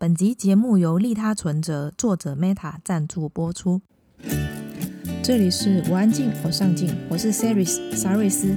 [0.00, 3.80] 本集节目由利他存折作者 Meta 赞助播出。
[5.24, 8.54] 这里是我安静，我上进，我是 Saris 沙瑞斯。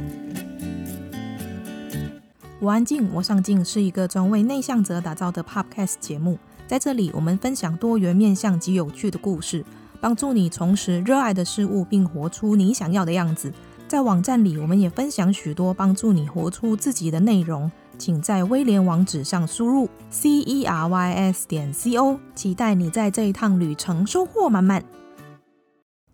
[2.59, 9.65] 我安静，我上进是一个专为内向者打造的 Podcast 节目，在这里我们分享多元面向及有趣的故事，
[9.99, 13.51] 帮助你重拾热爱的事物，并活出你想要的样子。
[13.87, 17.71] 在网站里，我们也分享许多帮助你活出自己的内容。
[18.01, 24.83] 请在威廉网址上输入 c e r y s 点 c o，期待你在这一趟旅程收获满满。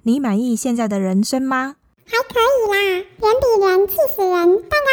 [0.03, 1.77] 你满意现在的人生吗？
[2.05, 3.05] 还可以啦，人
[3.39, 4.49] 比人气死人，蛋糕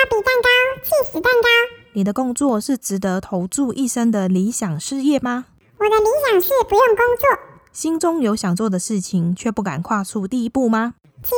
[0.09, 0.49] 比蛋糕
[0.85, 1.49] 气死蛋糕。
[1.95, 5.47] 你的工作是值得投注一生的理想事业吗？
[5.77, 7.29] 我的理想是不用工作。
[7.73, 10.95] 心中有想做的事情，却不敢跨出第一步吗？
[11.25, 11.37] 起步，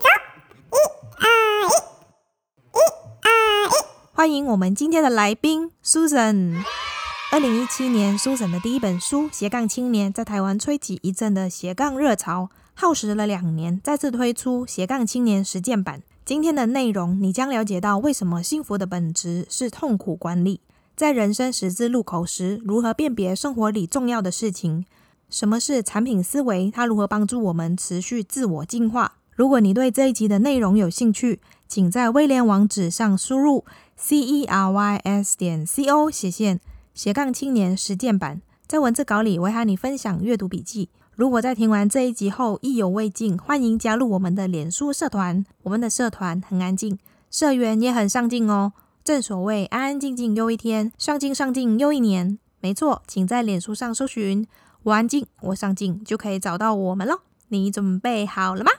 [0.00, 0.08] 走，
[0.72, 0.76] 一
[1.18, 1.28] 二
[1.68, 1.72] 一。
[4.22, 6.62] 欢迎我们今天的来宾 Susan。
[7.32, 15.98] 二零一七年，Susan 的第一本书《斜杠青年》在台湾吹起一阵的斜杠热潮，耗时了两年，再次推出《斜杠青年实践版》。
[16.24, 20.60] 今天的内容，你将了解到为什么幸福的本质是痛苦管理，
[20.94, 24.84] 在人生十字路口时，如何辨别生活里重要的事情，
[25.28, 29.14] 什么是产品思维，它如何帮助我们持续自我进化。
[29.34, 33.64] 如果你对这一集的内容有兴趣，请在威廉网址上输入
[34.04, 36.58] c e r y s 点 c o 斜线
[36.92, 40.88] 斜杠青年实践版，在文字稿里我会和你分享阅读笔记。
[41.14, 45.46] 如果在听完这一集后意犹未尽，欢迎加入我们的脸书社团。
[45.62, 46.98] 我们的社团很安静，
[47.30, 48.72] 社员也很上进哦。
[49.04, 52.40] 正所谓安安静静又一天，上进上进又一年。
[52.58, 54.44] 没错，请在脸书上搜寻
[54.82, 57.20] “我安静，我上进”，就可以找到我们了。
[57.50, 58.72] 你准备好了吗？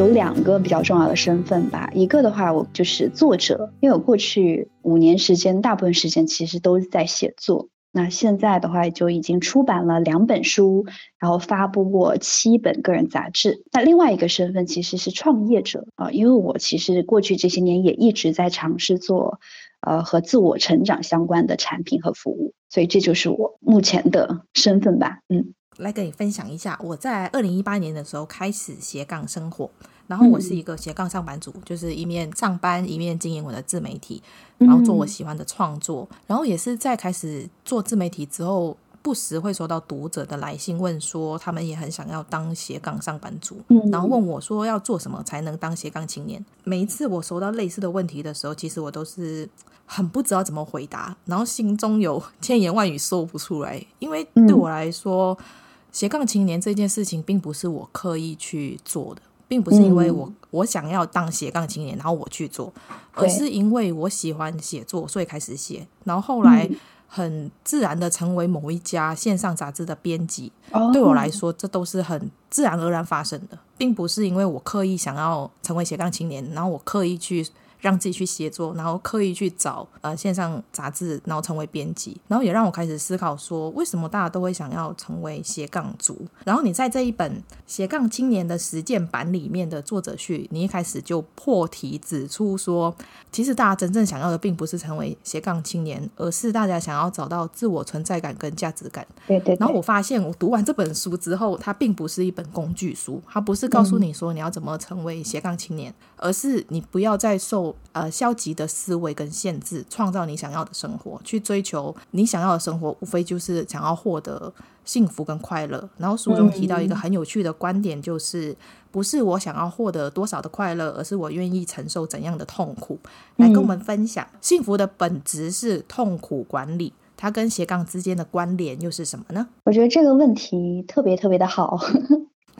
[0.00, 7.68] 有两个比较重要的身份吧，一个的话，我就是作者，因为我过去五年时间，大部分时间其实都在写作。
[7.92, 10.86] 那现在的话，就已经出版了两本书，
[11.18, 13.62] 然后发布过七本个人杂志。
[13.72, 19.38] 那另外一个身份其实是创业者啊，因为我其实过去这些年也一直在尝试做，
[19.82, 25.52] 呃，和自我成长相关的产品和服务，所以这就是我目前的身份吧，嗯。
[25.78, 29.70] 来跟你分享一下，我在二零一八年的时候开始斜杠生活，
[30.10, 34.20] 然后我是一个斜杠上班族，嗯、就是一面上班一面经营我的自媒体，
[34.58, 46.44] 然后做我喜欢的创作，嗯、然后也是在开始做自媒体之后，不时会收到读者的来信，问说他们也很想要当斜杠上班族，嗯、然后问我说要做什么才能当斜杠青年。
[46.64, 49.48] 每一次我收到类似的问题的时候，其实我都是
[49.86, 55.38] 很不知道怎么回答，然后心中有千言万语说不出来，因为对我来说。
[55.38, 55.44] 嗯
[55.92, 62.72] 斜杠青年这件事情并不是我刻意去做的，并不是因为我、嗯、我想要当斜杠青年，然后我去做，
[63.14, 66.70] 而是因为我喜欢写作，所以开始写，然后后来
[67.08, 70.52] 很自然的成为某一家线上杂志的编辑。
[70.70, 77.44] 哦、对我来说，这都是很自然而然发生的，并不是因为我刻意想要成为斜杠青年，然后我刻意去。
[77.80, 86.26] 让自己去写作，然后刻意去找呃线上杂志，然后成为编辑，然后也让我开始思考说，为什么大家都会想要成为斜杠族？
[86.44, 92.94] 然后你在这一本斜杠青年的实践版里面的作者序，你一开始就破题指出说，
[93.32, 99.06] 其实大家真正想要的并不是成为斜杠青年，而是大家想要找到自我存在感跟价值感。
[99.26, 99.56] 对对对。
[99.58, 107.74] 然后我发现，我读完这本书之后，它并不是一本工具书，它不是告诉你说你要怎么成为斜杠青年，嗯、而是你不要再受。
[107.92, 114.52] 呃，消极的思维跟限制，创造你想要的生活，去追求你想要的生活，无非就是想要获得
[114.84, 115.90] 幸福跟快乐。
[115.98, 118.56] 然后书中提到一个很有趣的观点，就是
[118.92, 122.96] 不是我想要获得多少的快乐，而是我愿意承受怎样的痛苦。
[123.38, 129.48] 来跟我们分享，幸福的本质是痛苦管理，它跟斜杠之间的关联又是什么呢？
[129.64, 131.76] 我觉得这个问题特别特别的好。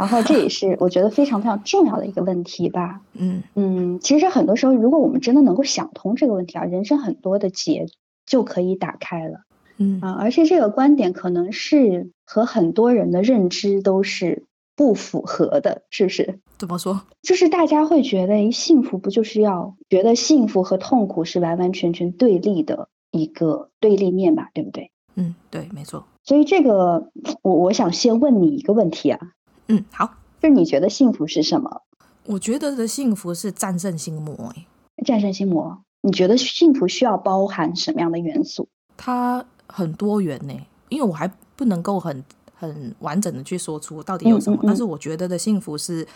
[0.00, 3.02] 然后这也是我觉得非常非常重要的一个问题吧。
[3.12, 7.86] 嗯嗯，其实很多时候，如果我们真的能够想通这个问题啊，人生很多的结
[8.24, 9.40] 就可以打开了。
[9.76, 16.40] 嗯啊，而且这个观点可能是和很多人的认知都是不符合的，是不是？
[16.58, 17.02] 怎么说？
[17.22, 24.50] 就是大家会觉得，幸福不就是要觉得幸福和痛苦是完完全全对立的一个对立面吧？
[24.54, 24.90] 对不对？
[25.14, 26.04] 嗯，对，没错。
[26.24, 27.10] 所以这个，
[27.42, 29.18] 我我想先问你一个问题啊。
[29.70, 30.14] 嗯，好。
[30.40, 31.82] 就你觉得幸福是什么？
[32.26, 34.34] 我觉得的幸福是战胜心魔。
[34.54, 34.66] 哎，
[35.04, 35.82] 战胜心魔。
[36.02, 38.66] 你觉得幸福需要包含什么样的元素？
[38.96, 40.54] 它很多元呢，
[40.88, 42.24] 因为我还不能够很
[42.54, 44.56] 很完整的去说出到底有什么。
[44.56, 46.06] 嗯嗯嗯，但是我觉得的幸福是，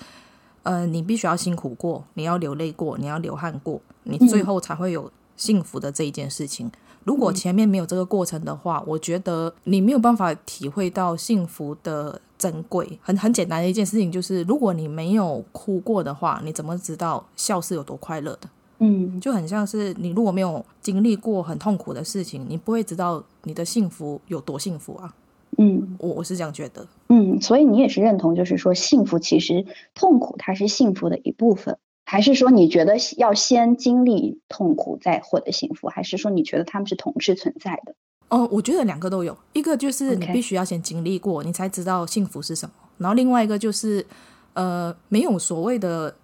[0.62, 6.70] 呃，你必须要辛苦过，你要流泪过，你要流汗过，你最后才会有幸福的这一件事情。
[7.04, 12.86] 如果前面没有这个过程的话，我觉得你没有办法体会到幸福的珍贵。
[13.00, 18.50] 很很简单的一件事情就是，如果你没有哭过的话，你怎么知道笑是有多快乐的？
[18.80, 25.14] 嗯，就很像是你如果没有经历过很痛苦的事情，你不会知道你的幸福有多幸福啊。
[25.56, 26.86] 嗯，我我是这样觉得。
[27.08, 29.64] 嗯，所以你也是认同，就是说幸福其实
[29.94, 31.78] 痛苦它是幸福的一部分。
[32.04, 35.88] 还是说你觉得要先经历痛苦再获得幸福？
[35.88, 37.94] 还是说你觉得他们是同时存在的？
[38.28, 39.36] 哦，我觉得两个都有。
[39.52, 42.74] 一个就是你必须要先经历过.你才知道幸福是什么。
[42.98, 44.04] 然后另外一个就是，
[44.54, 46.14] 呃，没有所谓的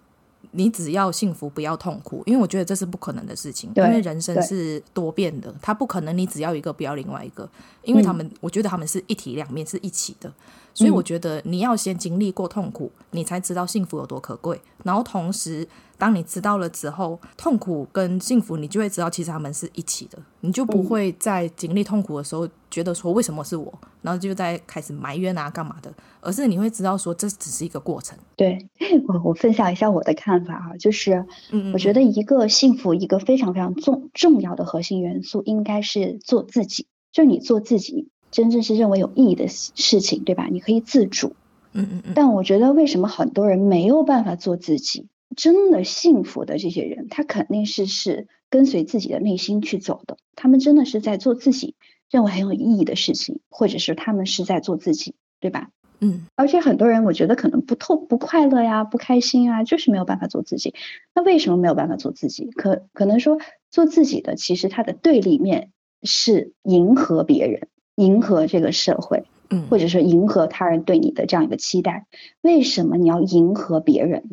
[0.52, 3.70] 你只要幸福不要痛苦，因为我觉得这是不可能的事情。
[3.76, 7.49] 因为人生是多变的，它不可能你只要一个不要另外一个，
[7.82, 10.32] 因为他们，嗯、我觉得他们是一体两面，是一起的。
[10.73, 14.61] 所以我觉得你要先经历过痛苦，你才知道幸福有多可贵。
[14.85, 15.67] 然后同时，
[16.00, 20.19] 当你知道了之后，痛苦跟幸福，你就会知道其实他们是一起的。
[20.41, 25.93] 你就不会在经历痛苦的时候觉得说为什么是我，然后就在开始埋怨啊干嘛的，
[26.23, 28.19] 而是你会知道说这只是一个过程。
[28.35, 28.58] 对，
[29.06, 31.26] 我我分享一下我的看法啊，就是
[31.75, 38.08] 我觉得一个幸福一个非常非常重重要的核心元素应该是做自己，就你做自己。
[38.31, 40.46] 真正是认为有意义的事情，对吧？
[40.53, 41.35] 你可以自主，
[41.73, 42.12] 嗯嗯嗯。
[42.14, 45.08] 但我觉得为什么很多人没有办法做自己？
[45.37, 50.17] 真的幸福的这些人，他肯定是是跟随自己的内心去走的。
[50.37, 51.75] 他们真的是在做自己
[52.11, 55.71] 认为很有意义的事情，或者是他们是在做自己，对吧？
[56.00, 56.27] 嗯。
[56.35, 60.75] 而且很多人，我觉得可能不透不快乐呀，不开心啊，就是没有办法做自己。
[61.15, 62.50] 那为什么没有办法做自己？
[62.50, 63.38] 可可能说
[63.71, 65.71] 做自己的，其实它的对立面
[66.03, 67.69] 是迎合别人。
[67.97, 72.06] 迎合这个社会，嗯，或者说迎合他人对你的这样一个期待，
[72.41, 74.31] 为什么你要迎合别人？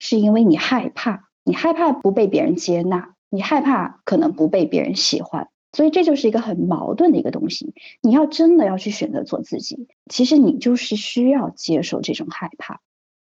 [0.00, 7.72] 是因为你害怕，你害怕不被别人接纳，你害怕可能不被别人喜欢，所以这就是一个很矛盾的一个东西。
[8.00, 12.80] 你要真的要去选择做自己，其实你就是需要接受这种害怕。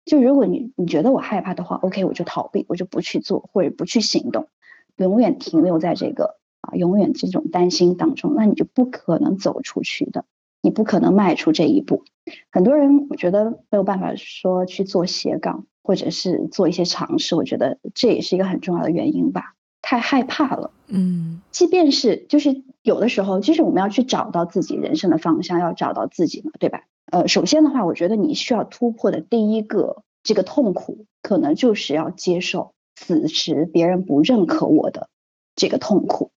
[0.05, 4.49] 就如果你你觉得我害怕的话，OK，我就逃避，我就不去做或者不去行动，
[4.97, 6.37] 永远停留在这个。
[6.61, 10.25] 啊，永远这种担心当中，那你就不可能走出去的，
[10.63, 12.03] 你不可能迈出这一步。
[12.49, 20.71] 很多人我觉得没有办法说去做斜杠，或者是做一些尝试，我觉得这也是一个很重要的原因吧，太害怕了。
[20.87, 26.83] 嗯，即便是就是有的时候，就是我们要去找到自己人生的方向，要找到自己嘛，对吧？
[27.11, 35.07] 呃，首先的话，我觉得你需要突破的第一个这个痛苦，可能就是要接受此时别人不认可我的
[35.55, 36.31] 这个痛苦。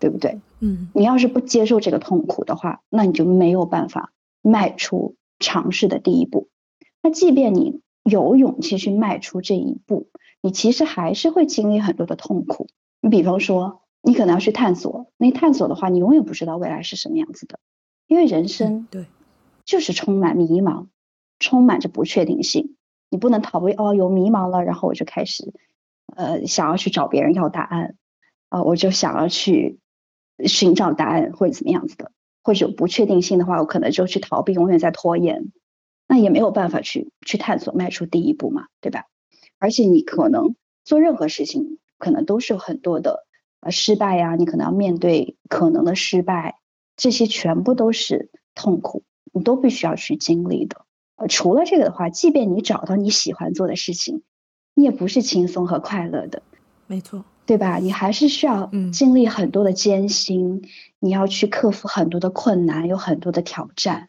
[0.00, 0.38] 对不对？
[0.60, 4.12] 嗯，你要是不接受这个痛苦的话，那你就没有办法
[4.42, 6.48] 迈出尝试的第一步。
[7.00, 10.08] 那即便你有勇气去迈出这一步，
[10.40, 12.68] 你其实还是会经历很多的痛苦。
[13.00, 17.58] 你比方说，你可能要去探索，那探索的话，你永远不知道未来是什么样子的，
[18.06, 19.06] 因为人生对，
[19.64, 20.86] 就是充满迷茫，
[21.38, 22.76] 充满着不确定性。
[23.10, 25.52] 你不能逃避哦，有迷茫了，然后我就开始
[26.14, 27.96] 呃想要去找别人要答案
[28.48, 29.78] 啊，呃，我就想要去。
[30.44, 32.10] 寻找答案或者怎么样子的，
[32.42, 35.52] 或者有不确定性的话，我可能就去逃避，永远在拖延，
[36.06, 39.04] 那也没有办法去去探索，迈出第一步嘛，对吧？
[39.58, 40.54] 而且你可能
[40.84, 43.26] 做任何事情，可能都是有很多的
[43.60, 46.56] 呃失败呀，你可能要面对可能的失败，
[46.96, 50.84] 这些全部都是痛苦，你都必须要去经历的。
[51.16, 54.22] 呃，除了这个的话，即便你找到你喜欢做的事情，
[54.74, 56.42] 你也不是轻松和快乐的，
[56.86, 57.24] 没错。
[57.46, 57.76] 对吧？
[57.76, 60.62] 你还是需要经历很多的艰辛，嗯，
[60.98, 64.08] 你要去克服很多的困难，有很多的挑战，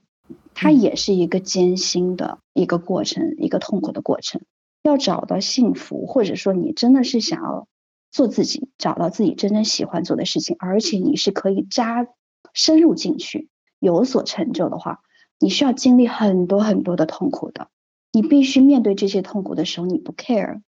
[0.56, 4.42] 它也是一个艰辛的一个过程，一个痛苦的过程。
[4.82, 7.68] 要找到幸福，或者说你真的是想要
[8.12, 12.08] 做自己，找到自己真正喜欢做的事情，而且你是可以扎
[12.54, 15.02] 深入进去，有所成就的话，
[15.40, 17.68] 你需要经历很多很多的痛苦的。
[18.12, 20.62] 你必须面对这些痛苦的时候，你不 care，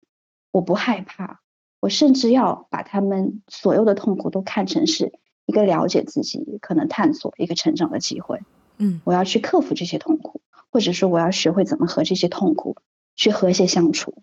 [0.51, 1.41] 我不害怕。
[1.79, 5.13] 我甚至要把他们所有的痛苦都看成是
[5.45, 8.39] 一个了解自己、可能探索一个成长的机会。
[8.77, 10.41] 嗯，我要去克服这些痛苦，
[10.71, 12.77] 或者说我要学会怎么和这些痛苦
[13.15, 14.15] 去和谐相处。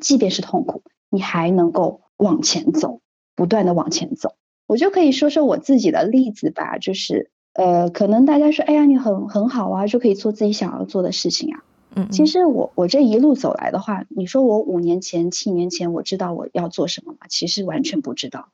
[0.00, 3.00] 即便是痛苦，你还能够往前走，
[3.34, 4.34] 不断的往前走。
[4.66, 11.64] 我就可以说说我自己的例子吧，就是呃，可能大家说，哎呀，你很很好啊，就可以做自己想要做的事情啊。
[11.94, 17.18] 嗯，其实我我这一路走来的话，你说我五年前、七年前我知道我要做什么吗？
[17.28, 18.48] 其实完全不知道，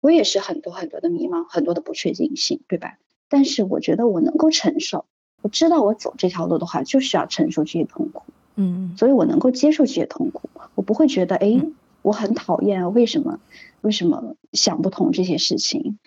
[0.00, 2.96] 我也是很多很多的迷茫，很多的不确定性，对吧？
[3.28, 5.04] 但是我觉得我能够承受，
[5.42, 8.22] 我知道我走这条路的话，就是要承受这些痛苦。
[8.56, 11.60] 嗯，所以我能够接受这些痛苦，我不会觉得哎，
[12.02, 13.38] 我很讨厌啊，为什么
[13.82, 15.98] 为什么想不通这些事情？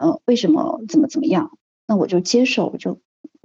[0.00, 1.56] 呃，为什么怎么怎么样？
[1.86, 2.98] 那我就接受，就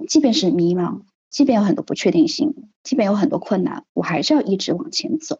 [0.08, 5.38] 即便是迷茫，即便有很多不确定性，即便有很多困难，我还是要一直往前走。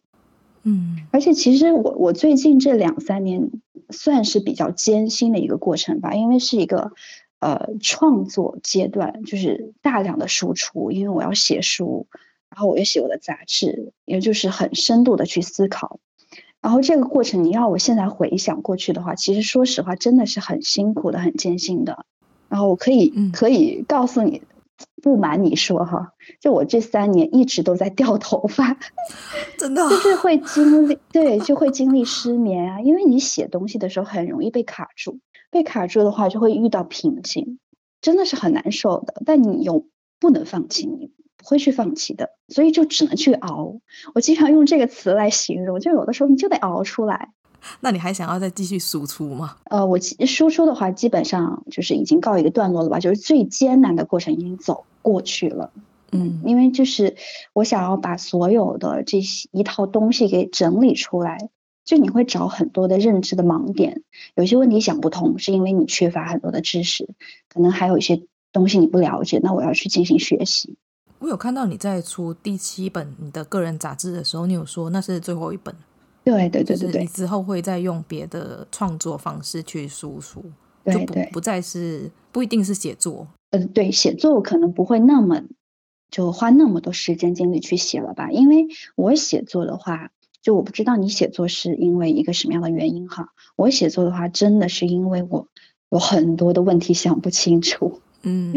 [0.62, 3.50] 嗯，而且其实我我最近这两三年
[3.90, 6.92] 算是比较艰辛的一个过程吧，因为是一个
[7.40, 12.06] 呃创作阶段，就是大量的输出，因为我要写书，
[12.50, 16.00] 然后我要写我的杂志，也就是很深度的去思考。
[16.60, 22.04] 然后这个过程，你要我现在回想过去的话，其实说实话真的是很辛苦的，很艰辛的。
[22.48, 24.42] 然后我可以可以告诉你。
[25.02, 28.76] 不瞒你说哈，就我这三年一直都在掉头发，
[29.58, 32.80] 真的就是会经历，对，就会经历失眠啊。
[32.80, 35.20] 因为你写东西的时候很容易被卡住，
[35.50, 37.58] 被卡住的话就会遇到瓶颈，
[38.00, 39.22] 真的是很难受的。
[39.24, 39.86] 但你又
[40.20, 43.80] 不能放弃，你不会去放弃的，所以就只能去熬。
[44.14, 47.30] 我经常用这个词来形容，就有的时候你就得熬出来。
[47.80, 49.56] 那你还想要再继续输出吗？
[49.64, 55.70] 呃，我输出的话，基本上就是已经告一个段落了吧，就是最艰难的过程已经走过去了。
[56.12, 57.16] 嗯，因为就是
[57.52, 61.50] 我想要把所有的这些一套东西给整理出来，
[61.84, 64.02] 就你会找很多的认知的盲点，
[64.34, 67.08] 有些问题想不通，是因为你缺乏很多的知识，
[67.52, 68.22] 可能还有一些
[68.52, 70.76] 东西你不了解，那我要去进行学习。
[71.18, 75.74] 我有看到你在出第七本你的个人杂志的时候，你有说那是最后一本。
[76.28, 80.44] 对对对对对，你之后会再用别的创作方式去输出，
[80.84, 83.26] 对就不不再是不一定是写作。
[83.50, 85.42] 嗯、呃，对，写作可能不会那么
[86.10, 88.30] 就花那么多时间精力去写了吧？
[88.30, 90.10] 因为我写作的话，
[90.42, 93.30] 就我不知道你写作是因为一个什么样的原因哈。
[93.56, 95.48] 我写作的话，真的是因为我
[95.90, 98.52] 有很多的问题想不清楚， 嗯，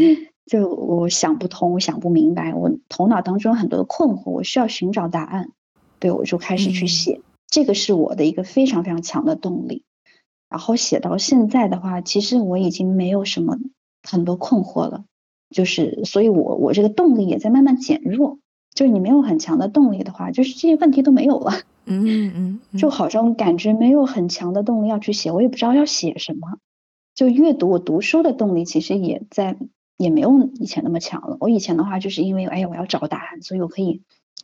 [0.46, 5.52] 就我想不通，我想不明白，我头脑当中很多的困惑，我需要寻找答案，
[6.00, 7.14] 对，我就开始去写。
[7.14, 9.84] 嗯这个是我的一个非常非常强的动力，
[10.50, 13.60] 然后写到现在的话，其实我已经没有什么
[14.02, 15.04] 很多困惑了，
[15.50, 18.40] 就是所以我我这个动力也在慢慢减弱。
[18.74, 21.52] 就是你没有很强的动力的话，就是这些问题都没有了。
[21.86, 26.58] 嗯嗯嗯，就好像感觉没有很强的动力要去写，我也不知道要写什么。
[27.14, 29.58] 就阅读，我读书的动力其实也在
[29.98, 31.36] 也没有以前那么强了。
[31.42, 34.04] 我以前的话，就是因为哎呀，我要找答案，所以我可以。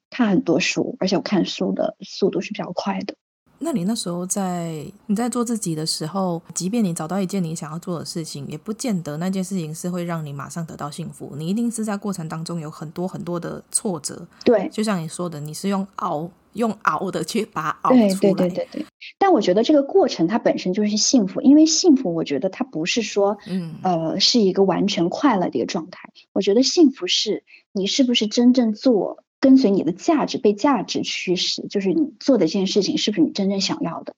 [0.10, 3.16] 看很多书，而且我看书的速度是比较快的。
[3.60, 11.34] 那你那时候在你在做自己的时候，即便你找到一件你想要做的事情，也不见得那件事情是会让你马上得到幸福。
[11.36, 14.28] 你一定是在过程当中有很多很多的挫折。
[14.46, 18.08] 对，就像你说的，你是用熬用熬的去把它熬出来。
[18.10, 18.86] 对对对对对。
[19.18, 26.12] 但我觉得这个过程它本身就是幸福，因为幸福，我觉得它不是说，嗯呃，是一个完全快乐的一个状态。
[26.32, 29.24] 我觉得幸福是你是不是真正做。
[29.40, 34.16] 跟随你的价值，被价值驱使，就是你做的这件事情是不是你真正想要的？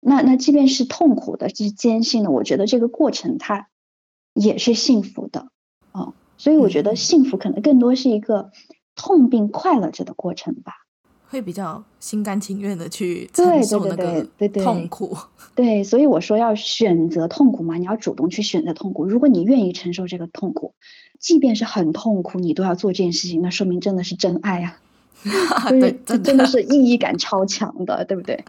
[0.00, 3.68] 那那即便是痛苦的，是艰辛的，我觉得这个过程它
[4.34, 5.48] 也是幸福的
[5.92, 6.14] 啊、哦。
[6.38, 8.50] 所以我觉得幸福可能更多是一个
[8.94, 10.85] 痛并快乐着的过程吧。
[11.28, 14.26] 会比较心甘情愿的去承受那个
[14.62, 15.16] 痛苦。
[15.54, 19.06] 对，所以我说要选择痛苦嘛，你要主动去选择痛苦。
[19.06, 20.74] 如果你愿意承受这个痛苦，
[21.18, 24.78] 即便是很痛苦，你都要做这件事情，那说明真的是真爱呀、
[25.50, 25.70] 啊。
[25.70, 28.44] 对，这真的是意义感超强的，对不对？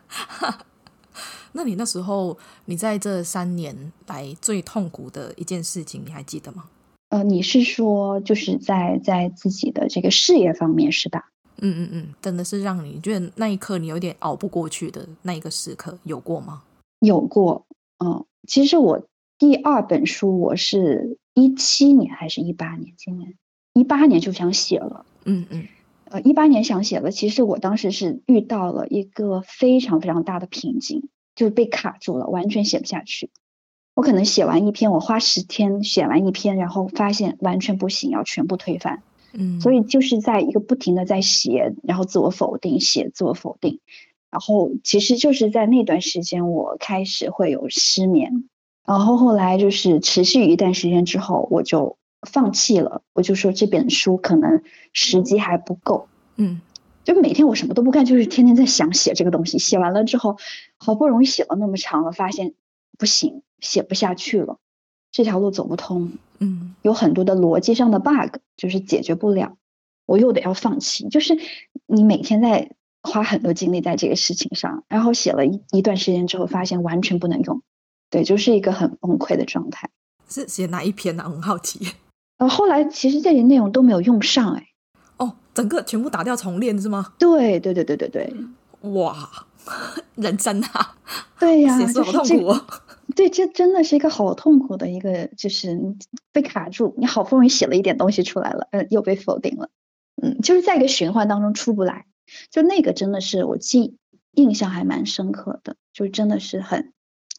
[1.53, 6.65] 那你那时候，你在这三年来最痛苦的一件事情，你还记得吗？
[7.10, 11.31] 呃，你是说就是在在自己的这个事业方面是吧？
[11.59, 16.63] 嗯嗯嗯，真的是让你觉得那一刻你有点熬不过去的那一个时刻，有过吗？
[16.99, 17.65] 有过，
[18.03, 22.93] 嗯，其实我第二本书我是一七年还是一八年？
[22.97, 23.35] 今年
[23.73, 25.67] 一八年就想写了，嗯嗯，
[26.05, 27.11] 呃，一八年想写了。
[27.11, 33.29] 其实我当时是遇到了一个非常非常大的瓶颈，就被卡住了，完全写不下去。
[33.93, 39.01] 我可能写完一篇，我花十天写完一篇，然后发现完全不行，要全部推翻。
[39.39, 43.79] 嗯，所以就是在一个不停的在写，然后自我否定，写自我否定，
[44.32, 48.50] 然后其实就是在那段时间，我开始会有失眠，
[48.84, 56.60] 然后后来就是持续一段时间之后，我就放弃了，我就说这本书可能时机还不够，嗯，
[57.03, 60.38] 就每天我什么都不干，就是天天在想写这个东西，写完了之后，
[60.77, 62.56] 好不容易写了那么长了，发现
[62.98, 64.58] 不行，写不下去了。
[65.17, 69.57] 这条路走不通，嗯，有很多的逻辑上的 bug，就是解决不了，
[70.05, 71.09] 我又得要放弃。
[71.09, 71.36] 就是
[71.88, 72.69] 你每天在
[73.01, 77.63] 花很多精力在这个事情上，然后写了一一段时间之后，发现完全不能用，
[78.12, 79.89] 对，就是一个很崩溃的状态。
[80.29, 81.24] 是写哪一篇呢？
[81.24, 81.79] 很好奇。
[82.38, 84.67] 呃，后来其实这些内容都没有用上，哎。
[85.17, 87.13] 哦，整个全部打掉重练是吗？
[87.17, 88.31] 对对对对对对，
[88.91, 89.27] 哇，
[90.13, 90.95] 人生啊，
[91.39, 92.65] 对呀、啊，写书好痛苦哦。
[93.17, 95.77] 对，这真的是一个好痛苦的一个，就是
[96.31, 96.93] 被卡住。
[97.00, 99.71] 你好不容易写了一点东西出来了，嗯，又被否定了，
[100.21, 102.05] 嗯，就是在一个循环当中出不来。
[102.51, 103.97] 就那个真的是我记
[104.33, 106.93] 印象还蛮深刻的，就真的是很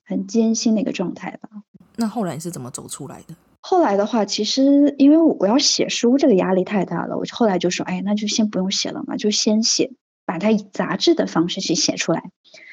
[0.05, 1.49] 很艰辛的一个状态吧。
[1.95, 3.37] 那后来你是怎么走出来的？
[3.61, 9.93] 后来的话，其实因为我要写书，这个压力太大了，我后来就说，哎，那就先不用写了嘛，就先写，
[10.27, 12.31] 把它以杂志的方式去写出来。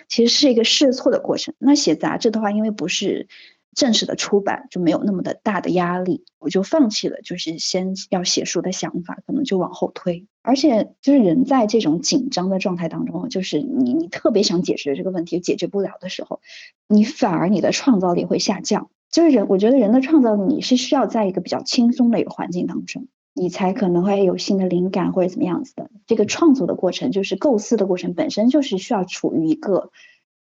[0.08, 1.54] 其实是一个试错的过程。
[1.58, 3.28] 那写杂志的话，因为不是
[3.74, 10.26] 正式的出版，就没有那么的大的压力，我就放弃了，就是先要写书的想法，可能就往后推。
[10.42, 16.40] 而且就是人在这种紧张的状态当中，就是你你特别想解决这个问题，解决不了的时候，
[16.88, 18.90] 你反而你的创造力会下降。
[19.12, 23.08] 就是人，我觉得人的创造力你是需要在一个比较轻松的一个环境当中。
[23.38, 25.92] 你才可能会有新的灵感或者怎么样子的。
[26.08, 29.92] 这个创作的过程，就是构思的过程本身就是需要处于一个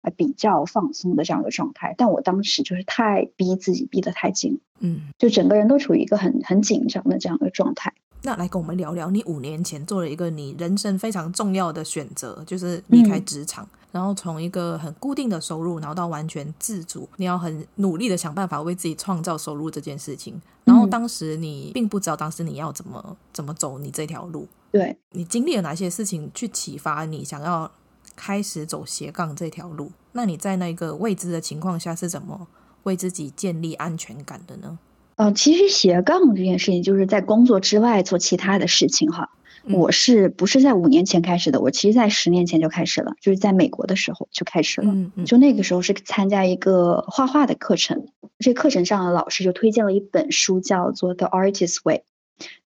[0.01, 1.93] 呃比较放松的这样的状态。
[1.97, 7.93] 但我当时就是太逼自己，逼得太紧，嗯，就整个人都处于一个很很紧张的这样的状态。
[8.23, 13.65] 那来跟我们聊聊，你五年前做了一个你人生非常重要的选择，就是离开职场。
[13.65, 20.39] 嗯然后从一个很固定的收入，然后到完全自主，你要很努力的想办法为自己创造收入这件事情。
[20.63, 24.47] 然后当时你并不知道，当时你要怎么怎么走你这条路。
[24.71, 27.71] 对，你经历了哪些事情去启发你想要
[28.15, 29.91] 开始走斜杠这条路？
[30.11, 32.47] 那你在那个未知的情况下是怎么
[32.83, 34.77] 为自己建立安全感的呢？
[35.19, 39.31] 呃，其实斜杠这件事情就是在工作之外做其他的事情哈。
[39.65, 41.59] 我是不是在五年前开始的？
[41.59, 44.89] 我其实，在十年前就开始了，就是在美国的时候就开始了。
[44.89, 48.07] 嗯嗯，就那个时候是参加一个画画的课程，
[48.39, 52.03] 这课程上的老师就推荐了一本书，叫做《The Artist's Way》，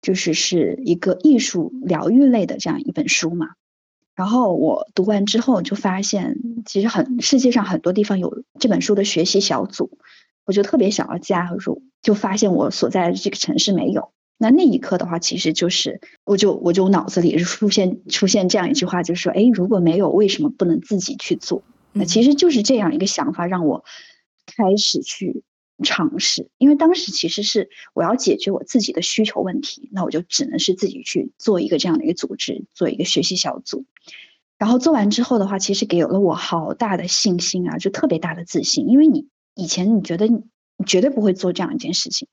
[0.02, 3.46] 就是是一个艺术疗愈类的这样一本书嘛。
[4.14, 9.98] 然后我读完之后就发现，其实很世界上很多地方有这本书的学习小组，
[10.44, 14.12] 我就特别想要加入，就发现我所在的这个城市没有。
[14.38, 21.62] 那那一刻的话，其实就是我就我就脑子里出现出现这样一句话，就是说，哎，如果没有，为什么不能自己去做？
[21.92, 23.84] 那其实就是这样一个想法，让我
[24.46, 25.44] 开始去
[25.84, 26.48] 尝试。
[26.58, 33.84] 因为当时其实是我要解决我自己的需求问题，那我就只能是自己去做一个这样的一个组织，做一个学习小组。
[34.58, 38.88] 然后做完之后的话，其实给了我好大的信心啊，就特别大的自信。
[38.88, 40.42] 因为你以前你觉得你
[40.86, 42.28] 绝对不会做这样一件事情。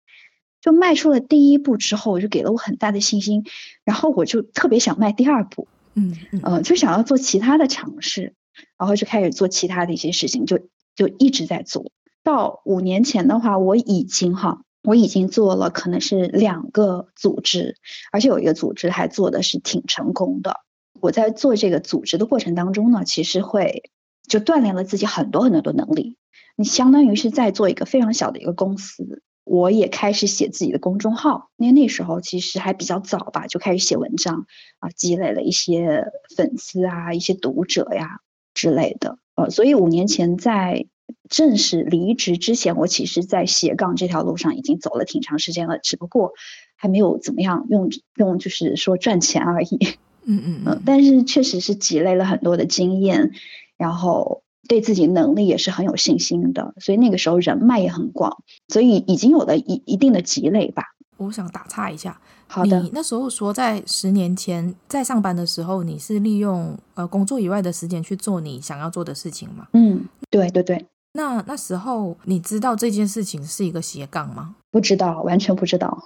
[0.61, 3.45] 就迈出了第一步之后，就给了我很大的信心，
[3.85, 8.33] 然后我就特别想迈第二步，嗯嗯、呃，就想要做其他的尝试，
[8.77, 10.59] 然后就开始做其他的一些事情，就
[10.97, 11.93] 就一直在做。
[12.23, 17.77] 到五年前的话，我已经哈，我已经做了可能是两个组织，
[18.11, 20.57] 而且有一个组织还做的是挺成功的。
[20.99, 23.89] 我在做这个组织的过程当中呢，其实会
[24.27, 26.17] 就锻炼了自己很多很多的能力。
[26.59, 29.23] 你相当于是在做一个非常小的一个公司。
[29.45, 34.45] 我也开始写自己的公众号，因为那时候其实还比较早吧，就开始写文章
[34.79, 38.19] 啊，积累了一些粉丝啊、一些读者呀
[38.53, 39.19] 之类的。
[39.35, 40.85] 呃，所以五年前在
[41.29, 46.33] 正式离职之前，我其实，在斜杠这条路上已经走了挺长时间了，只不过
[46.75, 49.79] 还没有怎么样用用，就是说赚钱而已。
[50.25, 53.31] 嗯嗯嗯，但是确实是积累了很多的经验，
[53.77, 54.43] 然后。
[54.69, 60.83] 对自己能力也是很有信心的，所以那个时候人脉也很广，所以已经有了一一定的积累吧。
[61.17, 69.67] 我想打岔一下，好的，你那时候说在十年前在上班的时候，你是利用呃工作以外的时间去做你想要做的事情吗？
[69.73, 70.85] 嗯，对对对。
[71.13, 74.55] 那那时候你知道这件事情是一个斜杠吗？
[74.69, 76.03] 不知道，完全不知道，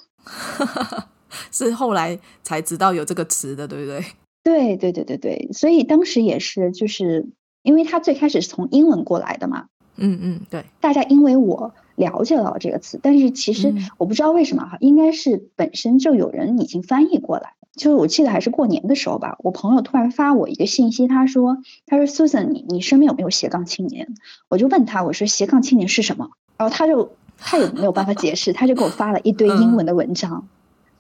[1.52, 4.06] 是后来才知道有这个词的，对不对？
[4.42, 7.28] 对对对对对，所以当时也是就是。
[7.64, 9.66] 因为他最开始是从英文过来的嘛，
[9.98, 17.54] 嗯嗯，对，大家因为我了解了这个词，但是其实我不知道为什么哈，应该是本身就有人已经翻译过来。
[17.76, 24.14] 就是我记得还是过年的时候吧，我朋友突然发我一个信息，他说：“他说 Susan，你你身边有没有斜杠青年？”
[24.48, 30.32] 我就问他，我说：“斜杠青年是什么？”然后他就他也没有办法解释，他就给我发了一堆英文的文章。
[30.32, 30.42] 然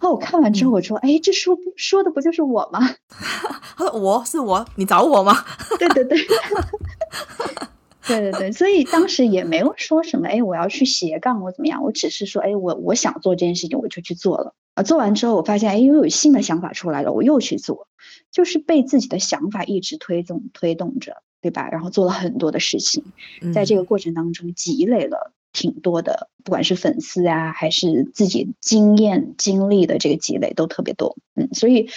[0.04, 2.80] 后我看完之后，我说：“哎，这书说的不就是我吗？”
[3.76, 5.34] 他说：“我是我，你找我吗？”
[5.80, 6.18] 对对对，
[8.08, 8.52] 对对对。
[8.52, 11.84] 所以当时也没有说什么，哎，我要去斜杠，我怎么样？
[11.84, 14.54] 我只是说，哎，我我想做这件事情，我就去做了。
[14.76, 17.88] 啊，做完之后，我发现，哎，又有新的想法出来了，我又去做，
[18.32, 21.70] 就是被自己的想法一直推动推动着，对吧？
[21.72, 23.04] 然后做了很多的事情，
[23.54, 25.32] 在这个过程当中积累了。
[25.54, 31.90] 挺多的，不管是粉丝啊，还是自己经验经历的这个积累都特别多，嗯，所以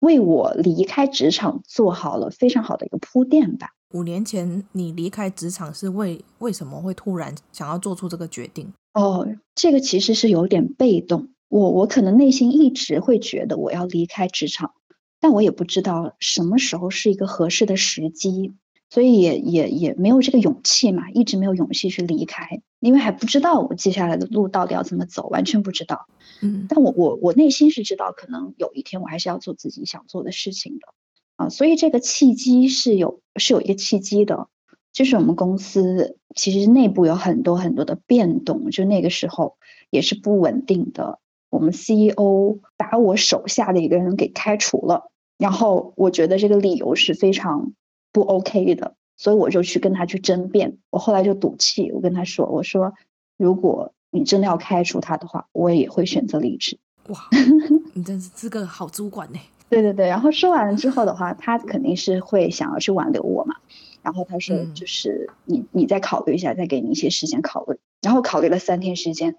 [0.00, 3.70] 为我离开职场做好了非常好的一个铺垫吧。
[3.92, 8.74] 五年前你离开职场是为为什么会突然想要做出这个决定？
[8.92, 11.28] 哦，这个其实是有点被动。
[11.48, 14.72] 我我可能内心一直会觉得我要离开职场，
[15.20, 18.54] 但我也不知道什么时候是一个合适的时机，
[18.90, 26.06] 所以也也也没有这个勇气嘛，一直没有勇气去离开，因为还不知道我接下来的路到底要怎么走，完全不知道。
[26.42, 30.88] 嗯，但我我我内心是知道，可能有一天我还是要做自己想做的事情的
[31.36, 34.48] 啊，所以这个契机是有是有一个契机的，
[34.92, 39.56] 就是我们公司其实内部有很多很多的变动，就那个时候
[39.88, 41.18] 也是不稳定的。
[41.48, 47.72] 我们 CEO 把我手下的一个人给开除了，然后我觉得这个理由是非常
[48.12, 50.78] 不 OK 的，所以我就去跟他去争辩。
[50.90, 52.92] 我后来就赌气，我跟他说：“我说，
[53.36, 57.28] 如果你真的要开除他的话，我也会选择离职。”哇，
[57.94, 59.38] 你真是是个好主管呢。
[59.68, 63.56] 对对对，然后说完了之后的话，他肯定是会想要去挽留我嘛。
[64.02, 69.36] 然后他说：“就是你，嗯、你再考虑一下，再给你一些时间考虑。”然后考虑了三天时间。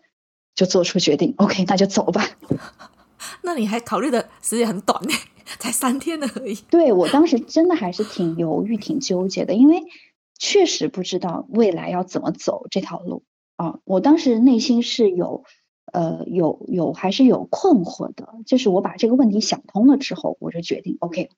[0.56, 2.26] 就做出决定，OK，那就走吧。
[3.44, 5.14] 那你还考虑的时间很短呢，
[5.60, 6.56] 才三天的而已。
[6.70, 9.84] 对，我当时真的还是挺犹豫、挺纠结的，因为
[10.38, 13.24] 确实不知道未来要怎么走这条路
[13.56, 13.80] 啊。
[13.84, 15.44] 我当时内心是有，
[15.92, 18.34] 呃，有有还是有困惑的。
[18.46, 21.30] 就是我把这个问题想通了之后，我就决定，OK，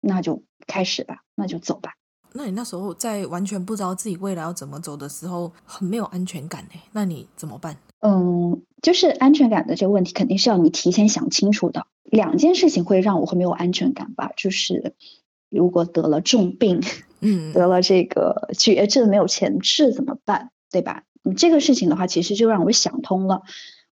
[0.00, 1.94] 那就开始吧，那就走吧。
[2.36, 6.80] 那你那时候在完全不知道自己未来要怎么走的时候，很没有安全感呢？
[6.92, 7.76] 那你怎么办？
[8.00, 11.86] 嗯，就是安全感的这个问题，肯定是要你提前想清楚的。
[12.04, 14.94] 两件事情会让我会没有安全感吧，就是
[15.50, 16.80] 如果得了重病，
[17.20, 21.04] 嗯， 得了这个绝症没有钱治怎么办，对吧？
[21.24, 23.42] 嗯，这个事情的话，其实就让我想通了。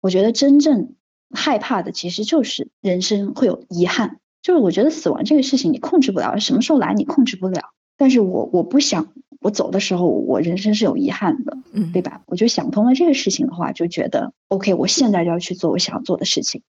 [0.00, 0.94] 我觉得真正
[1.30, 4.18] 害怕的，其实就是人生会有遗憾。
[4.42, 7.60] 就是我觉得死亡这个事情你控制不了，什么时候来你控制不了。
[7.98, 12.22] 但是我我不想我走的时候我人生是有遗憾的，嗯，对吧？
[12.26, 16.62] 我就想通了这个事情的话，就觉得 OK，我现在就要去做我想要做的事情。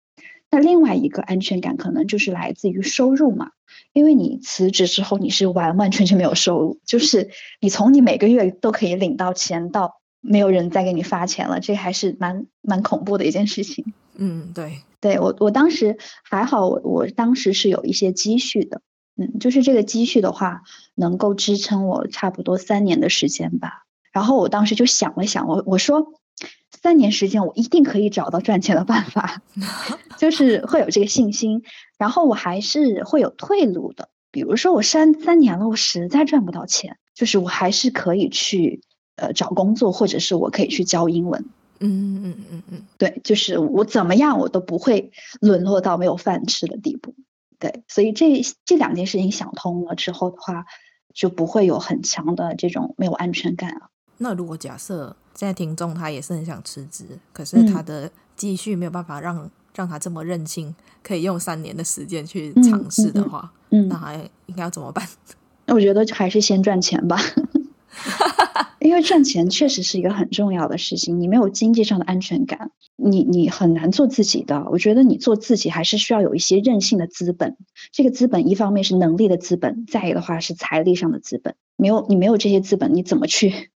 [0.50, 3.50] 那另外一个安全感可能就是来自于收入嘛，
[3.92, 13.92] 因为你辞职之后你是完完全全没有收入，就是你从你每个月都可以领到钱到没有人再给你发钱了，这还是蛮蛮恐怖的一件事情。
[14.16, 18.82] 嗯，对，对我我当时还好我，我当时是有一些积蓄的。
[19.16, 20.62] 嗯，就是这个积蓄的话，
[20.94, 23.84] 能够支撑我差不多三年的时间吧。
[24.12, 26.06] 然后我当时就想了想，我我说
[26.70, 29.42] 三年时间我一定可以找到赚钱的办法，
[30.18, 31.62] 就是会有这个信心。
[31.98, 38.80] 然后我还是会有退路的，比如说我三三年了，我实在赚不到钱，就是我还是可以去
[39.16, 41.44] 呃找工作，或者是我可以去教英文。
[41.80, 47.14] 嗯嗯嗯嗯，对，就是我怎么样我都不会沦落到没有饭吃的地步。
[47.58, 50.64] 对，所以这这两件事情想通了之后的话，
[51.14, 53.90] 就不会有很强的这种没有安全感了。
[54.16, 63.50] 那如果假设现在听众他也是很想辞职，可是他的积蓄没有办法让、嗯、让他这么任性，可以用三年的时间去尝试的话，
[63.88, 65.08] 那还应该要怎么办？
[65.68, 67.18] 我觉得还是先赚钱吧。
[68.80, 74.66] 因为赚钱确实是一个很重要的事情，你没有经济上的安全感，你你很难做自己的。
[74.70, 77.56] 我觉得你做自己还是需要有一些任性的资本。
[77.92, 81.54] 这个资本一方面是能力的资本，再一个的话是财力上的资本。
[81.76, 83.70] 没有你没有这些资本，你怎么去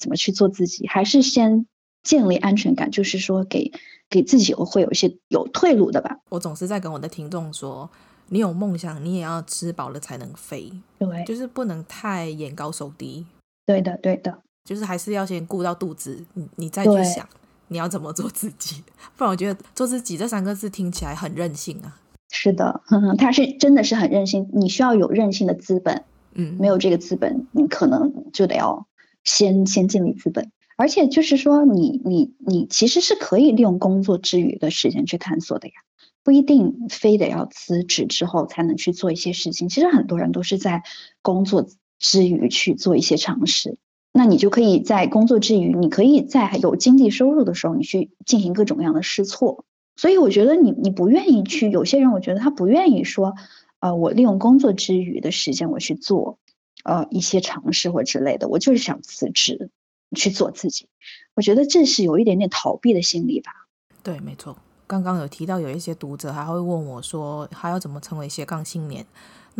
[0.00, 0.88] 怎么去做自己？
[0.88, 1.66] 还是先
[2.02, 3.70] 建立安全感，就是说给
[4.08, 6.18] 给自己会有一些有退路的吧。
[6.30, 7.88] 我总是在跟我的听众说，
[8.30, 13.26] 你有梦想，你也要吃饱了才能飞，对，就是不能太眼高手低。
[13.66, 17.28] 对的，对的，就是还是要先顾到肚子，你你再去想
[17.68, 18.82] 你要怎么做自己，
[19.16, 22.00] 不然我觉得做自己这三个字听起来很任性啊。
[22.32, 28.86] 是的， 呵呵，他是真的是很任性，你需要有任性的资本，嗯，没有这个资本，你可能就得要
[29.24, 35.74] 先先建立资本，而且就是说你，你你其实是可以利用工作之余的时间去探索的呀，
[36.22, 40.82] 不一定非得要辞职之后才能去做一些事情，其实很多人都是在
[41.22, 41.66] 工作。
[42.02, 43.76] 之余去做一些尝试，
[44.10, 49.66] 那你就可以在工作之余，你可以在有经济收入的时候，你去进行各种各样的试错。
[49.96, 53.34] 所以我觉得你你不愿意去，有些人我觉得他不愿意说，
[53.80, 56.38] 呃，我利用工作之余的时间我去做，
[56.84, 59.70] 呃，一些尝试或之类的，我就是想辞职
[60.16, 60.88] 去做自己。
[61.34, 63.66] 我觉得这是有一点点逃避的心理吧。
[64.02, 64.56] 对，没错。
[64.86, 69.06] 刚刚有提到有一些读者还会问我说，还要怎么成为斜杠青年？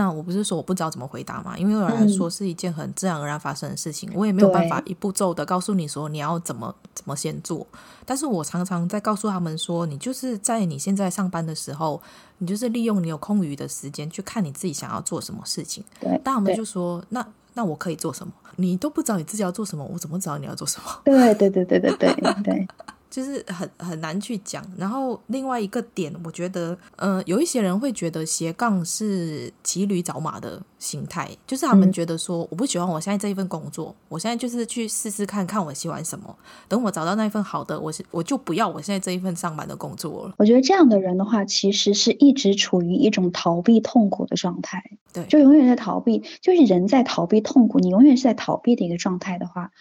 [0.01, 1.59] 那我不是说我不知道怎么回答嘛？
[1.59, 7.67] 因为对我来说是一件很自然而然发生的事情，嗯、我也没有办法一步骤的告诉你说你要怎么怎么先做。
[8.07, 12.01] 但是我常常在告诉他们说，你就是在你现在上班的时候，
[12.39, 15.85] 你就是利用你有空余的时间去看你自己想要做什么事情。
[16.01, 17.27] 对，但他们就说那。
[17.53, 18.33] 那我可以做什么？
[18.57, 21.01] 你都不知道你自己要做什么，我怎么知道你要做什么？
[21.05, 22.69] 对对对对对对对，
[23.11, 24.65] 就是很很难去讲。
[24.79, 36.35] 然后另外一个点，我觉得，呃，有一些人会觉得斜杠是骑驴找马的心态，就是他们觉得说，我不喜欢我现在这一份工作，我现在就是去试试看看我喜欢什么，
[36.69, 40.35] 等我找到那一份好的，我是我就不要我现在这一份上班的工作了。
[40.39, 44.83] 我觉得这样的人的话，其实是一直处于一种逃避痛苦的状态。
[45.13, 47.81] 对，就永远在逃避，就是人在逃避痛苦。
[47.81, 49.73] 你永远是在逃避的一个状态的话，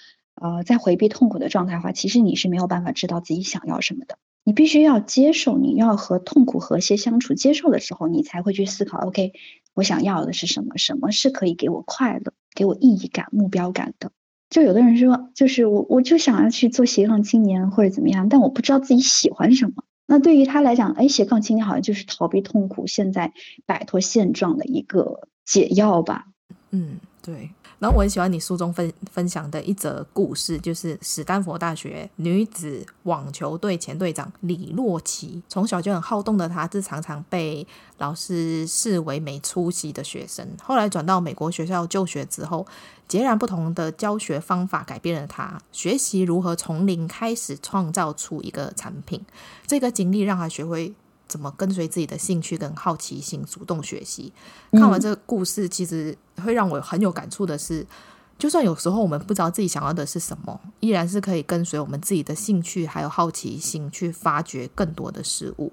[0.41, 4.17] 呃，在回避痛苦的状态话，其实你是没有办法知道自己想要什么的。
[4.43, 9.33] 你必须要接受，你要和痛苦和谐相处，接受的时候，你才会去思考：OK，
[9.73, 10.77] 我想要的是什么？
[10.77, 14.11] 什么是可以给我快乐、给我意义感、目标感的？
[14.49, 19.83] 就有的人说，就是我，我就想要去做斜杠青年或者怎么样，但我不知道自己喜欢什么。
[20.07, 23.33] 那对于他来讲，哎，斜杠青年好像就是逃避痛苦、现在
[23.67, 26.25] 摆脱现状的一个解药吧？
[26.71, 27.51] 嗯，对。
[27.79, 35.41] 然后我很喜欢你书中分分享的一则故事，就是史丹佛大学女子网球队前队长李洛奇。
[35.47, 37.65] 从小就很好动的她，是常常被
[37.97, 40.45] 老师视为没出息的学生。
[40.61, 42.67] 后来转到美国学校就学之后，
[43.07, 49.25] 截然不同的教学方法改变了她，学习如何从零开始创造出一个产品。
[49.65, 50.93] 这个经历让她学会。
[51.29, 54.33] 怎么跟随自己的兴趣跟好奇心，主动学习？
[54.71, 57.85] 看完这个故事，其实会让我很有感触的是，
[58.39, 65.71] 就算有时候我们不知道自己想要的是什么，依然是可以跟随我们自己的兴趣还有好奇心去发掘更多的事物。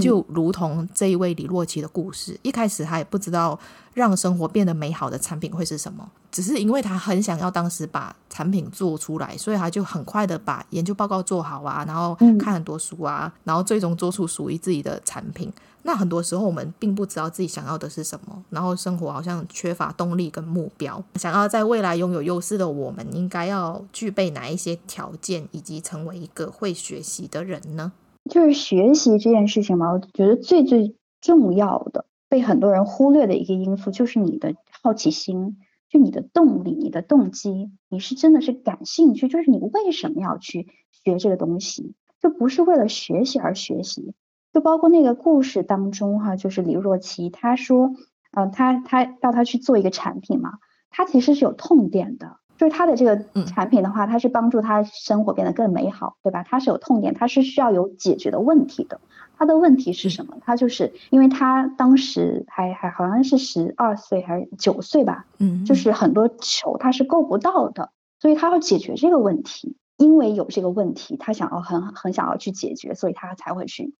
[0.00, 3.58] 就如同这一位李洛奇的故事，一开始他也不知道
[3.94, 6.10] 让生活变得美好的产品会是什么。
[6.30, 15.50] 只是因为他很想要当时把产品做出来，所以他就很快的把研究报告做好啊，然后看很多书啊，然后最终做出属于自己的产品。
[15.88, 21.02] 那很多时候我们并不知道自己想要的是什么，然后生活好像缺乏动力跟目标。
[21.14, 27.92] 想要在未来拥有优势的我们，应该要具备哪一些条件，以及成为一个会学习的人呢？
[28.30, 35.56] 就是学习这件事情嘛，我觉得最最重要的，被很多人忽略的一个因素，就是你的好奇心。
[35.88, 40.68] 就你的动力，你的动机，你是真的是感兴趣，就是你为什么要去
[41.02, 44.12] 学这个东西，就不是为了学习而学习。
[44.58, 47.92] 就包括那个故事当中哈，就是李若琪，他说，
[48.32, 50.54] 呃，他他要他去做一个产品嘛，
[50.90, 56.42] 他其实是有痛点的，就是他的这个产品的话，它是帮助他生活变得更美好，对吧？
[56.42, 59.00] 他是有痛点，他是需要有解决的问题的。
[59.36, 60.38] 他的问题是什么？
[60.40, 69.76] 他就是因为他当时还还好像是十二岁还是九岁吧，嗯，就是很多球他是够不到的，所以他要解决这个问题。
[69.96, 73.94] 因为有这个问题，他想要很很想要去解决，所以他才会去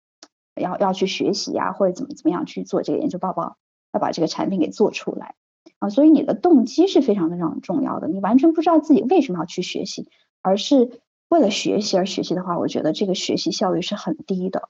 [0.59, 3.57] 要要去学习呀，或者怎么怎么样去做这个研究报告，
[3.93, 5.35] 要把这个产品给做出来
[5.79, 5.89] 啊。
[5.89, 8.09] 所以你的动机是非常非常重要的。
[8.09, 10.09] 你完全不知道自己为什么要去学习，
[10.43, 14.69] 而是为了学习而学习的话，我觉得这个学习效率是很低的。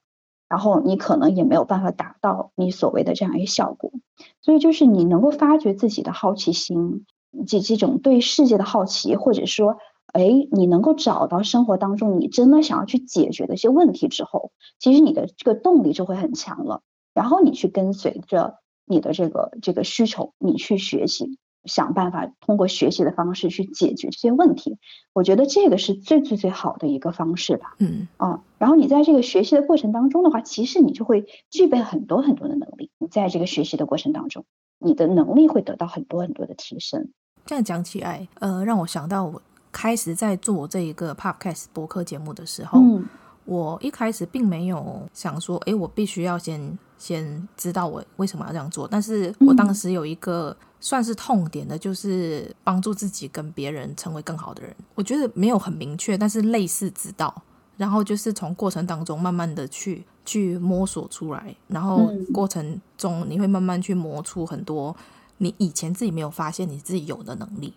[0.48, 3.92] 然后你可能也没有办法达到你所谓的这样一个效果，
[4.40, 7.05] 所以就是你能够发掘自己的好奇心，
[7.46, 9.77] 这这种对世界的好奇，或者说，
[10.12, 16.83] 哎，你能够找到生活当中你真的想要去解决的一些问题之后，其实你的这个动力就会很强了，
[17.14, 21.38] 然后你去跟随着你的这个这个需求，你去学习。
[21.64, 24.79] 想办法通过学习的方式去解决这些问题，
[25.12, 27.75] 我觉得这个是最最最好的一个方式吧。
[27.79, 32.90] 嗯啊，然后你在这个学习的过程当中的话，其实你就会具备很多很多的能力。
[32.99, 34.47] 你在这个学习的过程当中，
[34.79, 37.11] 你的能力会得到很多很多的提升。
[37.44, 39.42] 这样讲起来，呃，让我想到我
[39.81, 43.05] 开始在做这一个 Podcast 博客节目的时候，嗯，
[43.45, 50.57] 我一开始并没有想说，哎，我必须要先先知道我为什么要这样做，但是我当时有一个。
[50.81, 54.73] 算是痛点的，就是帮助自己跟别人成为更好的人。
[54.95, 57.35] 我觉得没有很明确，但是类似知道，
[57.77, 64.95] 然后就是从过程当中慢慢的去去摸索出来，然后过程中你会慢慢去磨出很多
[65.38, 67.75] 你以前自己没有发现你自己有的能力。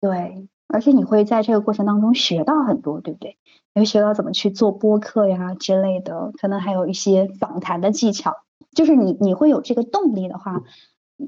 [0.00, 3.36] 对，而且你会在这个过程当中学到很多，对不对？
[3.74, 8.34] 你会学到怎么去做播客呀之类的，可能还有一些访谈的技巧。
[8.74, 10.62] 就是你你会有这个动力的话。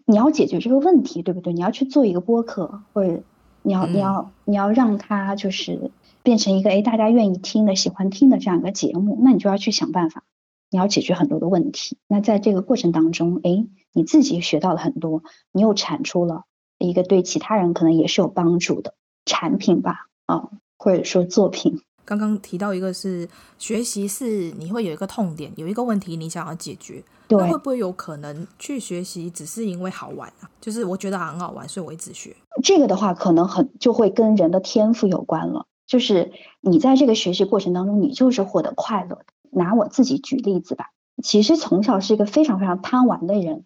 [0.04, 1.54] 你要解决这个问题，对不对？
[1.54, 3.22] 你要去做一个播客，或者
[3.62, 5.90] 你要、嗯、你要你要让它就是
[6.22, 10.24] 变成一个哎大家愿意听的、喜欢听的这样一个节目，那你就要去想办法，
[10.70, 11.96] 你要解决很多的问题。
[12.06, 15.22] 那在这个过程当中，哎，你自己学到了很多，
[15.52, 16.42] 你又产出了
[16.76, 18.92] 一个对其他人可能也是有帮助的
[19.28, 21.80] 产品吧，啊，或者说作品。
[22.04, 30.48] 刚刚提到一个是学习是你会有一个痛点，有一个问题你想要解决，对，那会不会有可能去学习只是因为好玩啊？
[30.58, 32.34] 就是我觉得很好玩，所以我一直学。
[32.62, 35.66] 这个的话，可能很就会跟人的天赋有关了。
[35.86, 39.26] 就是你在这个学习过程当中，你就是获得快乐的。
[39.50, 40.90] 拿我自己举例子吧，
[41.22, 43.64] 其实从小是一个非常非常贪玩的人，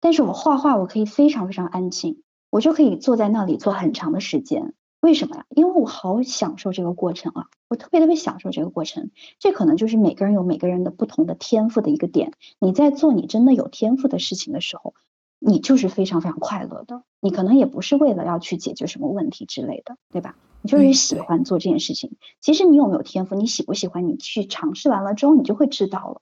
[0.00, 4.74] 但是我画画我可以非常非常安静，我就可以坐在那里坐很长的时间。
[5.02, 5.46] 为什么呀？
[5.50, 9.10] 因为我好享受这个过程啊，我特别特别享受这个过程。
[9.40, 12.32] 这可能就是每个人有每个人的不同的天赋的一个点。
[12.60, 14.94] 你在做你真的有天赋的事情的时候，
[15.40, 17.02] 你就是非常非常快乐的。
[17.20, 20.36] 你可能也不是为了要去解决什么问题之类的，对吧？
[20.62, 22.10] 你就是喜欢做这件事情。
[22.12, 26.20] 嗯，其实你有没有天赋，你喜不喜欢，你去尝试完了之后，你就会知道了。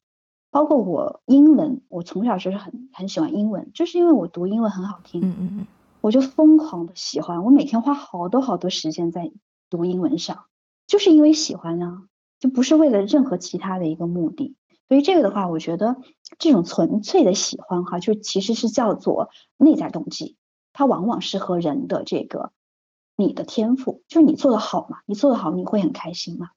[0.51, 5.21] 包括我英文，我从小就是很很喜欢英文，就是因为我读英文很好听。
[5.21, 5.67] 嗯嗯嗯。
[6.01, 9.31] 我就疯狂的喜欢，我每天花好多好多时间在
[9.69, 10.47] 读英文上，
[10.87, 12.05] 就是因为喜欢啊，
[12.39, 14.57] 就不是为了任何其他的一个目的。
[14.89, 15.99] 所以这个的话，我觉得
[16.39, 20.37] 这种纯粹的喜欢哈，就其实是叫做内在动机，
[20.73, 22.53] 它往往是和人的这个
[23.15, 26.49] 你的天赋，就是你做得好嘛，你做得好你会很开心嘛，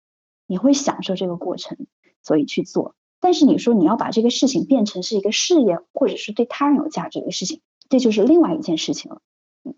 [0.47, 1.77] 你会享受这个过程，
[2.23, 2.95] 所以去做。
[3.19, 9.21] 但是你说你要把这个事情变成是一个事业，或者是对他人有价值的事情，这就是另外一件事情了。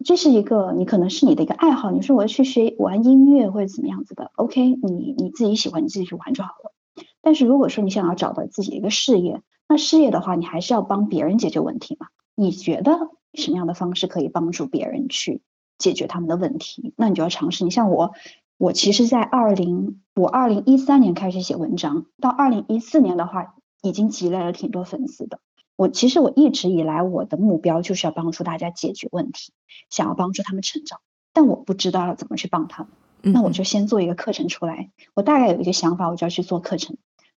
[0.03, 6.73] 这是一个你可能是你的一个爱好，你说我要去学玩音乐或者怎么样子的，OK，你你自己喜欢你自己去玩就好了。
[7.21, 12.07] 但是如果说你想要找到自己的一个事业，那事业的话，你还是要帮别人解决问题嘛。
[12.35, 15.41] 你觉得什么样的方式可以帮助别人去
[15.77, 16.93] 解决他们的问题？
[16.97, 17.63] 那你就要尝试。
[17.63, 18.11] 你像我，
[18.57, 25.39] 我其实，在二零我二零一三年开始写文章，到二零一四年的话，已经积累了挺多粉丝的。
[25.75, 29.51] 我其实我一直以来我的目标就是要帮助大家解决问题，
[29.89, 30.99] 想要帮助他们成长，
[31.33, 34.89] 但我不知道要怎么去帮他们，那我就先做一个课程出来。
[35.13, 36.95] 我大概有一个想法，我就要去做课程。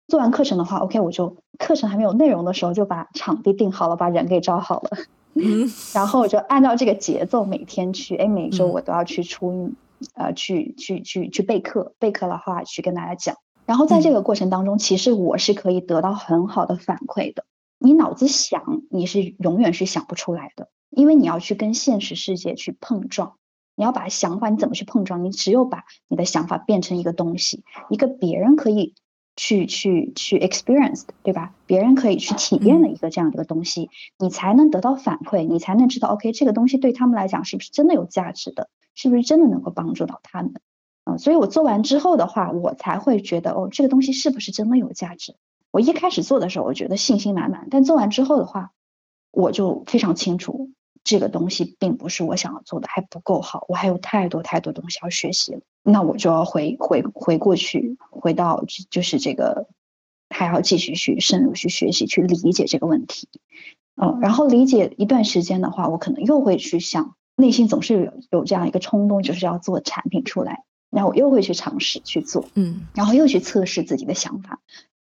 [0.08, 4.90] 做完课程的话，OK，我就课程还没有内容的时候，就把场地定好了，把人给招好了，
[5.94, 9.74] 然后我就按照这个节奏每天去，哎，每周我都要去出，
[10.14, 13.36] 呃，去去去去备课，备课的话去跟大家讲。
[13.66, 17.44] 然后在这个过程当中，其实我是可以得到很好的反馈的。
[17.80, 23.36] 你脑子想，你是永远是想不出来的，因为你要去跟现实世界去碰撞。
[23.76, 25.24] 你要把想法，你怎么去碰撞？
[25.24, 28.96] 你只有把你的想法变成一个东西，一个别人可以
[29.36, 31.54] 去去去 experience，对吧？
[31.68, 38.70] 别人可以去体验的一个这样的一个东西，你才能得到反馈，你才能知道，OK，这个东西对他们来讲是不是真的有价值的？
[38.96, 40.54] 是不是真的能够帮助到他们？
[41.04, 45.36] 啊，所以我做完之后的话，我才会觉得，哦，这个东西是不是真的有价值？
[45.78, 48.72] 我一开始做的时候，我觉得信心满满，但做完之后的话，
[49.30, 50.72] 我就非常清楚
[51.04, 55.62] 这个东西并不是我想要做的，还不够好，我还有太多太多东西要学习了。
[55.84, 59.68] 那我就要回回回过去，回到就是这个，
[60.32, 63.30] 还要继续去深入去学习，去理解这个问题。
[64.02, 74.60] 嗯，然后理解一段时间的话，我可能又会去想，内心总是有有这样一个冲动，就是要做产品出来，然后我又会去尝试去做，嗯，然后又去测试自己的想法。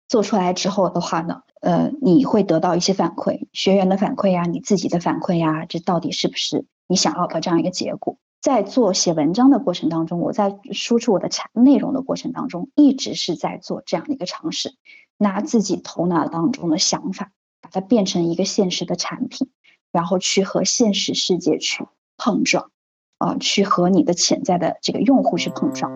[0.09, 8.17] 做出来之后的话呢，呃，你会得到一些反馈，学员的反馈呀，你自己的反馈呀，这到底是不是你想要的这样一个结果？
[8.41, 14.77] 在做写文章的过程当中，我在输出我的产内容的过程当中，一直是在做这样的一个尝试，
[15.19, 19.51] 拿自己头脑当中的想法，把它变成一个现实的产品，
[19.91, 21.85] 然后去和现实世界去
[22.17, 22.71] 碰撞，
[23.19, 25.93] 啊、去和你的潜在的这个用户去碰撞。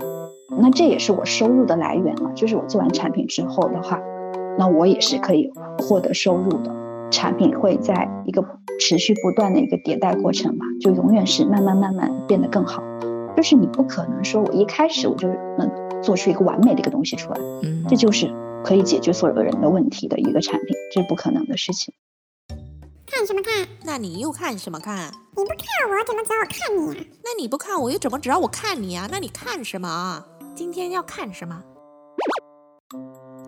[0.59, 4.01] 那这也是我收入的来源嘛，就是我做完产品之后的话，
[4.59, 6.75] 那我也是可以获得收入的。
[7.11, 8.45] 产品会在一个
[8.79, 12.83] 持续不断的一个迭代过程嘛，就永远是慢慢慢慢变得更好。
[13.37, 15.27] 就是你不可能说我一开始我就
[15.59, 15.69] 能
[16.03, 18.33] 做出一个完美的一个东西出来，嗯，这就是
[18.63, 21.93] 可以解决所有的人的问题的一个产品，这是不可能的事情。
[23.07, 23.67] 看什么看？
[23.85, 25.11] 那你又看什么看？
[25.37, 27.05] 你不看我怎么知道我看你啊？
[27.25, 29.09] 那你不看我又怎么知道我看你啊？
[29.11, 30.25] 那你看什么？
[30.55, 31.63] 今天要看什么？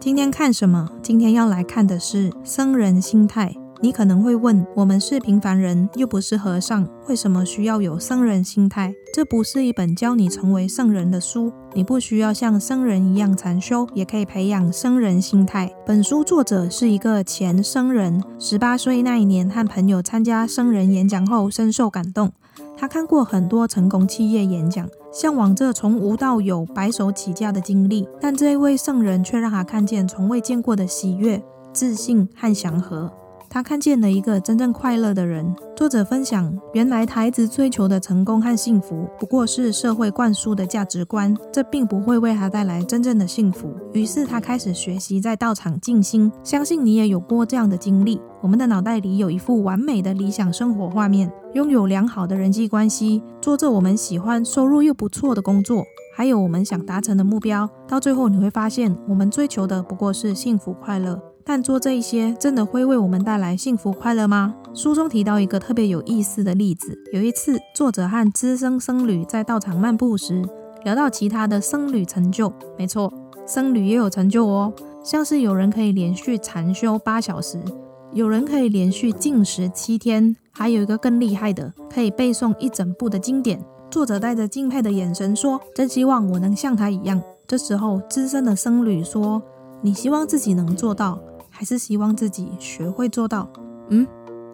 [0.01, 0.89] 今天看什么？
[1.03, 3.55] 今天要来看的是僧人心态。
[3.81, 8.95] 你可能会问：我们是平凡人，又不是和尚，为什么需要有僧人心态？
[9.13, 15.75] 这不是一本教你成为圣人的书，你不需要像僧人一样禅修，也可以培养僧人心态。
[15.85, 22.33] 本书作者是一个前僧人，十八岁那一年和朋友参加僧人演讲后，深受感动。
[22.77, 31.43] 他看过很多成功企业演讲，向往着从无到有、白手起家的经历，但这一位圣人却让他看见从未见过的喜悦。
[31.73, 33.11] 自信和祥和。
[33.53, 35.55] 他看见了一个真正快乐的人。
[35.77, 43.71] 作者分享，原来孩子追求的成功和幸福，不过是社会灌输的价值观，这并不会为他带来真正的幸福。
[43.93, 46.33] 于是他开始学习在道场静心。
[46.43, 48.19] 相信你也有过这样的经历。
[48.41, 55.85] 我们的脑袋里有一幅完美的理想生活画面，拥有良好的人际关系，做着我们喜欢、收入又不错的工作，
[56.17, 57.69] 还有我们想达成的目标。
[57.87, 61.21] 到最后你会发现，我们追求的不过是幸福快乐。
[61.45, 64.55] 但做这一些真的会为我们带来幸福快乐吗？
[64.75, 66.97] 书中提到一个特别有意思的例子。
[67.13, 70.43] 有一次，作者和资深僧侣在道场漫步时，
[70.85, 72.53] 聊到其他的僧侣成就。
[72.79, 73.13] 没错，
[73.47, 74.73] 僧侣也有成就哦，
[75.05, 77.61] 像是有人可以连续禅修八小时，
[78.13, 83.63] 有人可以连续禁食七天，还有一个更厉害的，可以背诵一整部的经典。
[83.91, 89.43] 作者带着敬佩的眼神说：“真希望我能像他一样。”这时候，资深的僧侣说
[89.83, 91.19] ：“你希望自己能做到？”
[91.63, 93.49] 还是希望自己学会做到，
[93.91, 94.05] 嗯，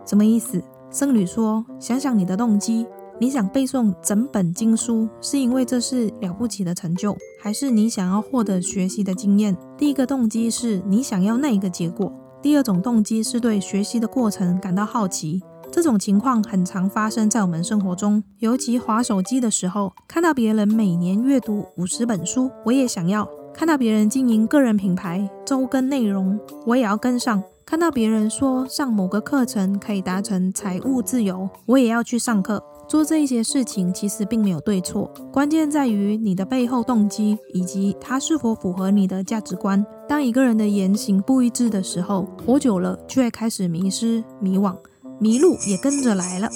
[0.05, 0.63] 什么意思？
[0.91, 2.87] 僧侣说：“想想你的动机，
[3.19, 9.57] 你想背诵整本经书，是因为这是了不起的成就，还是你想要获得学习的经验？
[9.79, 15.43] 第一个动机是你想要那一个结果，第二种动机是对学习的过程感到好奇。
[15.73, 23.27] 这种情况很常发生在我们生活中，尤其划手机的时候，看到别人每年阅读五十本书，我也想要。”
[23.59, 32.63] 看到别人经营个人品牌、周更内容，我也要跟上；看到别人说上某个课程可以达成财务自由，我也要去上课。
[32.87, 39.85] 做这一些事情其实并没有对错，关键在于你的背后动机以及它是否符合你的价值观。
[40.09, 44.77] 当一个人的言行不一致的时候，活久了就会开始迷失、迷惘，
[45.19, 46.49] 迷路也跟着来了。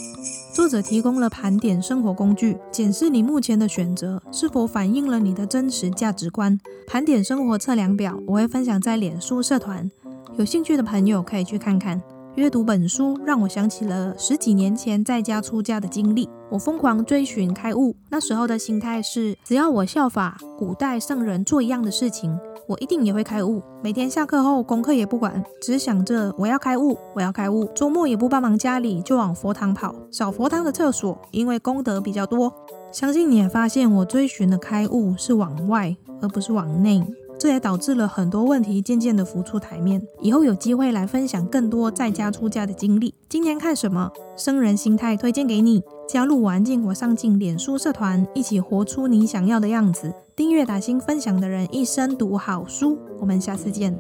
[0.53, 6.61] 作者提供了盘点生活工具，检视你目前的选择是否反映了你的真实价值观。
[6.87, 9.91] 盘点生活测量表我会分享在脸书社团，
[10.37, 12.03] 有兴趣的朋友可以去看看。
[12.35, 22.39] 阅读本书让我想起了十几年前在家出家的经历，我疯狂追寻开悟，那时候的心态是，只要我效法古代圣人做一样的事情。
[22.67, 23.63] 我一定也会开悟。
[23.83, 27.65] 每天下课后，功课也不管，只想着我要开悟，我要开悟。
[27.75, 32.53] 周末也不帮忙家里，就往佛堂跑，扫佛堂的厕所，因为功德比较多。
[32.93, 37.05] 相信你也发现，我追寻的开悟是往外，而不是往内。
[37.39, 40.01] 这也导致了很多问题渐渐的浮出台面。
[40.21, 43.15] 以后有机会来分享更多在家出家的经历。
[43.29, 44.13] 今天看什么？
[44.37, 45.83] 僧人心态推荐给你。
[46.09, 50.13] 加入玩进我上进脸书社团，一起活出你想要的样子。
[50.35, 52.99] 订阅打星分享的人，一生读好书。
[53.21, 53.99] 我们下次见。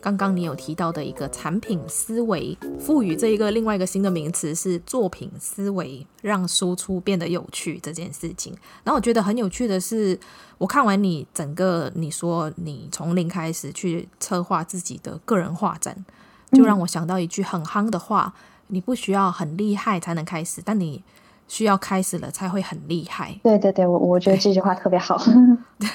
[0.00, 8.56] 刚刚你有提到的一个产品思维，赋予这一个另外一个新的名词是作品思维，让输出变得有趣这件事情。
[8.82, 10.18] 然后我觉得很有趣的是，
[10.56, 16.04] 我看完你整个你说你从零开始去策划自己的个人画展，
[16.52, 18.34] 就让我想到一句很夯的话：
[18.68, 21.04] 你不需要很厉害才能开始，但你
[21.48, 23.38] 需要开始了才会很厉害。
[23.42, 25.18] 对对对，我我觉得这句话特别好。
[25.78, 25.88] 对，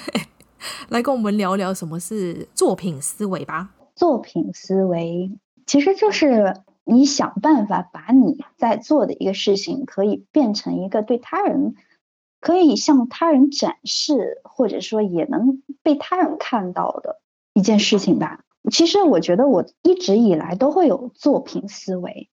[0.90, 3.70] 来跟我们聊聊什么是作品思维吧。
[3.96, 5.32] 作品思维
[5.66, 11.76] 其实就是你想办法把你在做的一个事情，可以变成一个对他人
[12.40, 17.20] 可以向他人展示，或者说也能被他人看到的
[17.54, 18.42] 一件事情吧。
[18.72, 22.30] 其实我觉得我一直以来都会有作品思维。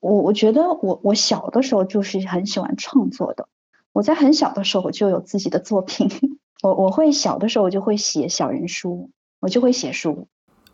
[0.00, 3.48] 我我觉得我我小的时候就是很喜欢创作的。
[3.92, 6.08] 我在很小的时候我就有自己的作品。
[6.62, 10.26] 我我会小的时候我就会写小人书，我就会写书。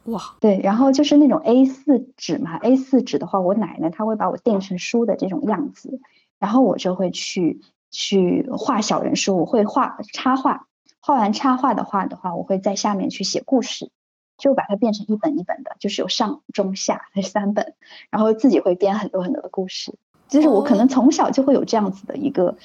[0.05, 6.01] 哇，对，然后就是那种 A 四纸嘛，A 四纸的话，我奶奶她会把我垫成书的这种样子，
[6.39, 7.61] 然后我就会去
[7.91, 10.67] 去画小人书，我会画插画，
[11.01, 13.91] 画完插画的话的话，我会在下面去写故事，
[14.37, 17.75] 就把它变成一本一本的，就是有上中下三本，
[18.11, 19.95] 然后自己会编很多很多的故事，
[20.29, 22.57] 就是我可能从小就会有这样子的一个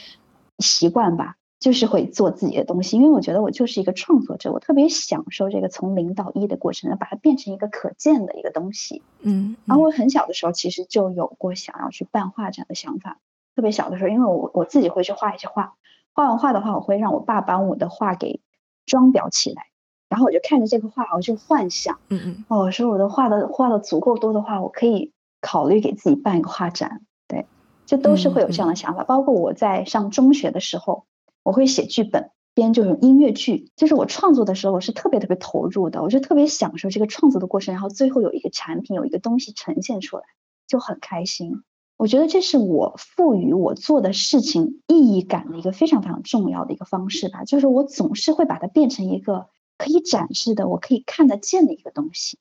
[0.59, 1.35] 习惯吧。
[1.59, 9.03] 就是会做自己的东西，因为我觉得我就是一个创作者，我特别享受这个从零到一的过程，把它变成一个可见的一个东西。
[9.19, 13.19] 嗯，然后我很小的时候其实就有过想要去办画展的想法，
[13.57, 15.73] 特别小的时候，因为我我自己会去画一些画，
[16.13, 18.39] 画完画的话，我会让我爸把我的画给
[18.85, 19.65] 装裱起来，
[20.09, 27.45] 然后我就看着这个画，我就幻想，嗯嗯，哦，我说我的画的画的足够多的话，我可以考虑给自己办一个画展，对，
[27.85, 31.05] 就都是会有这样的想法，嗯嗯，包括我在上中学的时候。
[31.41, 40.23] 我会写剧本，编这种音乐剧，就是我创作的时候，我是特别特别投入的，我就特别享受这个创作的过程，然后最后有一个产品，有一个东西呈现出来，
[40.67, 41.63] 就很开心。
[41.97, 49.47] 我觉得这是我赋予我做的事情意义感的一个非常非常重要的一个方式吧，就是我总是会把它变成一个
[49.79, 52.37] 可以展示的，我可以看得见的一个东西。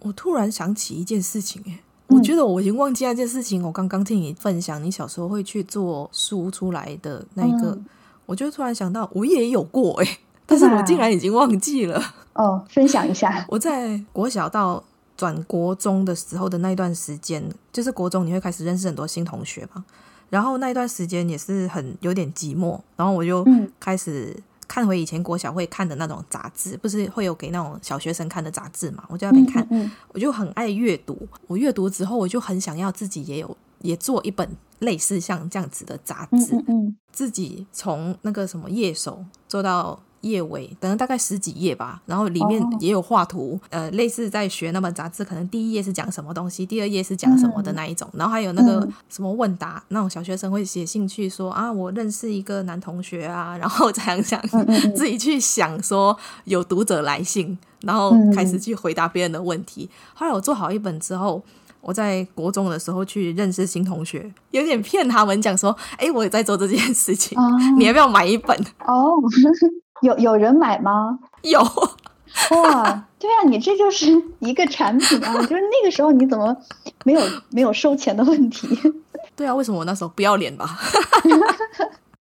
[0.00, 3.64] 我突然想起一件事情，哎，我觉得我已经忘记那件事情。
[3.64, 7.86] 我刚刚听你分享，你小时候会去做书出来的那一个，嗯、
[8.26, 11.98] 我就突然想到，我也有过，哎，但是我竟然已经忘记了。
[12.34, 14.84] 哦，分享一下， 我在国小到
[15.16, 19.82] 转国中的时候的那一段时间，就是国中你会开始认识很多新同学嘛，
[20.28, 23.46] 然后那一段时间也是很有点寂寞，然后我就
[23.80, 24.36] 开始。
[24.72, 29.04] 看回以前国小会看的那种杂志，不是会有给那种小学生看的杂志嘛？
[29.10, 31.28] 我就在那边看，嗯嗯嗯，我就很爱阅读。
[31.46, 34.48] 我阅读之后，我就很想要自己也有也做一本
[34.78, 36.64] 类似像这样子的杂志，
[37.12, 40.02] 自己从那个什么页首做到。
[40.22, 54.40] 页尾等了大概十几页吧，然后里面也有画图，哦、呃，类似在学那本杂志，可能第一页是讲什么东西，第二页是讲什么的那一种，嗯、然后还有那个什么问答，嗯、那种小学生会写信去说啊，我认识一个男同学啊，然后这样想，
[54.94, 59.90] 自己去想说有读者来信，然后开始去回答别人的问题。
[59.90, 61.42] 嗯、后来我做好一本之后，
[61.80, 67.42] 我在国中的时候去认识新同学，有点骗他们讲说，哎，我也在做这件事情，哦、
[67.76, 68.56] 你要不要买一本？
[68.86, 69.14] 哦。
[70.02, 71.18] 有有人买吗？
[71.42, 75.40] 有哇，对啊，你这就是一个产品啊！
[75.42, 76.56] 就是那个时候你怎么
[77.04, 78.68] 没有没有收钱的问题？
[79.36, 80.66] 对啊，为什么我那时候不要脸吧？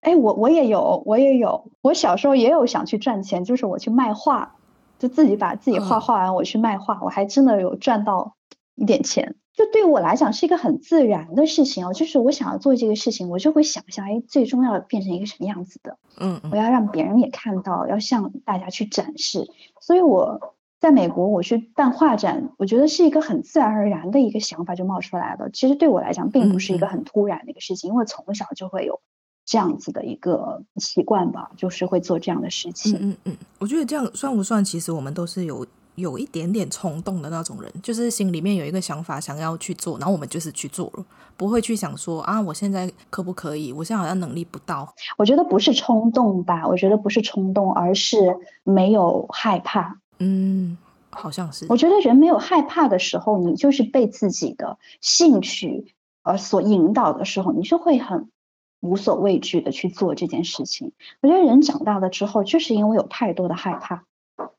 [0.01, 4.55] 哎，我我也有，我也有，我小时候也有想去赚钱，就是我去卖画，
[4.99, 8.35] 就自己把自己画画完，我去卖画，我还真的有赚到
[8.75, 9.35] 一点钱。
[9.63, 15.99] 就对我来讲是一个很自然的事情哦，就是我想要做这个事情，我就会想象，哎，最终要变成一个什么样子的？
[16.19, 19.47] 嗯，我要让别人也看到，要向大家去展示。
[19.79, 25.51] 所以我在美国，我去办画展，我觉得是一个很自然而然的一个想法就冒出来了。
[25.51, 28.99] 其实对我来讲，并不是一个很突然的一个事情，因为从小就会有
[29.45, 32.97] 这样子的一个习惯吧，就是会做这样的事情。
[32.99, 34.65] 嗯嗯，我觉得这样算不算？
[34.65, 35.67] 其实我们都是有。
[36.01, 41.05] 有一点点冲动的那种人，就是心里面有一个想法想要去做，然后我们就是去做了，
[41.37, 43.71] 不会去想说啊，我现在可不可以？
[43.71, 44.93] 我现在好像能力不到。
[45.17, 48.17] 我觉得不是冲动吧，我觉得不是冲动，而是
[48.63, 49.99] 没有害怕。
[50.19, 50.77] 嗯，
[51.09, 51.65] 好像是。
[51.69, 55.93] 我觉得人没有害怕的时候，你就是被自己的兴趣
[56.23, 58.29] 呃所引导的时候，你就会很
[58.79, 60.91] 无所畏惧的去做这件事情。
[61.21, 64.03] 我觉得人长大了之后，就是因为有太多的害怕，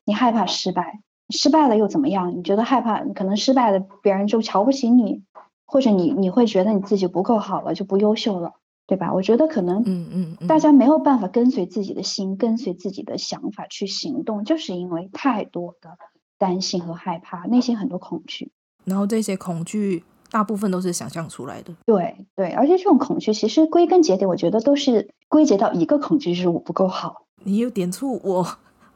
[0.05, 1.01] 你害怕失败。
[1.31, 2.37] 失败了又怎么样？
[2.37, 3.01] 你觉得害怕？
[3.15, 5.23] 可能失败了，别人就瞧不起你，
[5.65, 8.53] 或者你你会觉得你自己不够好了，就不优秀了，
[8.87, 9.13] 对吧？
[9.15, 15.97] 我觉得可能，嗯嗯，大家没有办法跟随自己的心，跟随自己的想法去行动，就是因为太多的
[16.39, 18.51] 担心和害怕，内心很多恐惧。
[18.85, 21.73] 然后这些恐惧大部分都是想象出来的。
[21.87, 27.25] 对对，而且这种恐惧其实归根结底，我觉得都是归结到一个恐惧，就是我不够好。
[27.45, 28.47] 你又点出我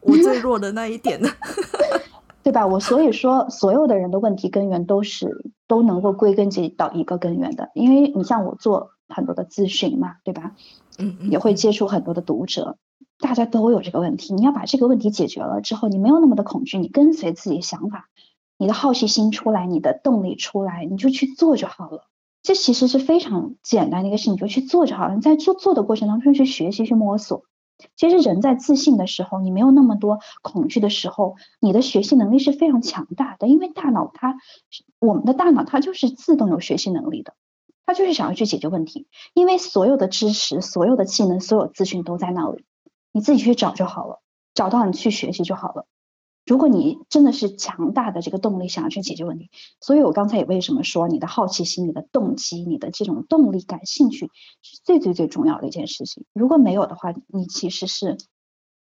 [0.00, 1.28] 我最弱的那一点呢。
[2.46, 2.64] 对吧？
[2.64, 10.54] 我所以说，所有的人的问题根源都是都能够归根结到一个根源的，因为你像我做很多的咨询嘛，对吧？
[10.96, 12.78] 嗯，也会接触很多的读者，
[13.18, 14.32] 大家都有这个问题。
[14.32, 18.04] 你要把这个问题解决了之后，你没有那么的恐惧，你跟随自己的想法，
[18.56, 22.02] 你的好奇心出来，你的动力出来，你就去做就好了。
[22.44, 25.16] 这其实是非常简单的一个事，你就去做就好了。
[25.16, 27.42] 你在做做的过程当中去学习去摸索。
[27.94, 33.48] 其实人在自信的时候，你没有那么多恐惧的时候，你的学习能力是非常强大的。
[33.48, 34.36] 因为大脑它，
[34.98, 37.34] 我们的大脑它就是自动有学习能力的，
[37.84, 39.06] 它就是想要去解决问题。
[39.34, 42.64] 因为所有的知识、所有的技能、所有资讯都在那里，
[43.12, 44.20] 你自己去找就好了，
[44.54, 45.86] 找到你去学习就好了。
[46.46, 54.30] 如果你真的是强大的这个动力，想要去解决问题，所以我刚才也为什么说你的好奇心、你的动机、你的这种动力、感兴趣
[54.62, 56.24] 是最最最重要的一件事情。
[56.32, 58.16] 如果没有的话，你其实是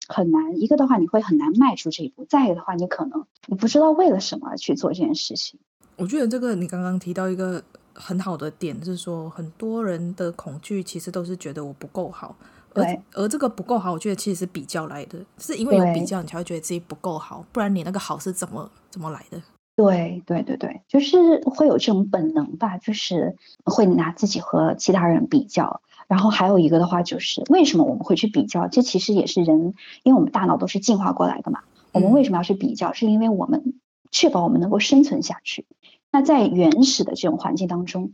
[0.07, 0.61] 很难。
[0.61, 5.59] 一个的话，你会很难迈出这一步；再一个的话，你可能你不知道为了什么而去做这件事情。
[5.97, 12.37] 我觉得这个你刚刚提到一个很好的点，就是说很多人的恐惧其实都是觉得我不够好。
[12.83, 19.43] 对而而这个不够好，我觉得其实是比较来的，是因为有比较，你才会觉得自己不够好，不然你那个好是怎么怎么来的？
[19.77, 25.83] 对对对对，就是会有这种本能吧，就是会拿自己和其他人比较。
[26.09, 28.69] 然后还有一个的话，就是为什么我们会去比较？
[28.69, 31.61] 这其实也是人，因为我们大脑都是进化过来的嘛。
[31.93, 32.91] 我们为什么要去比较？
[32.93, 33.75] 嗯、是因为我们
[34.11, 35.67] 确保我们能够生存下去。
[36.11, 38.13] 那在原始的这种环境当中，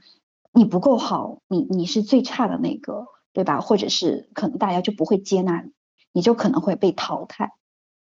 [0.52, 3.06] 你不够好，你你是最差的那个。
[3.32, 3.60] 对吧？
[3.60, 5.70] 或者是可能大家就不会接纳你，
[6.12, 7.52] 你就可能会被淘汰。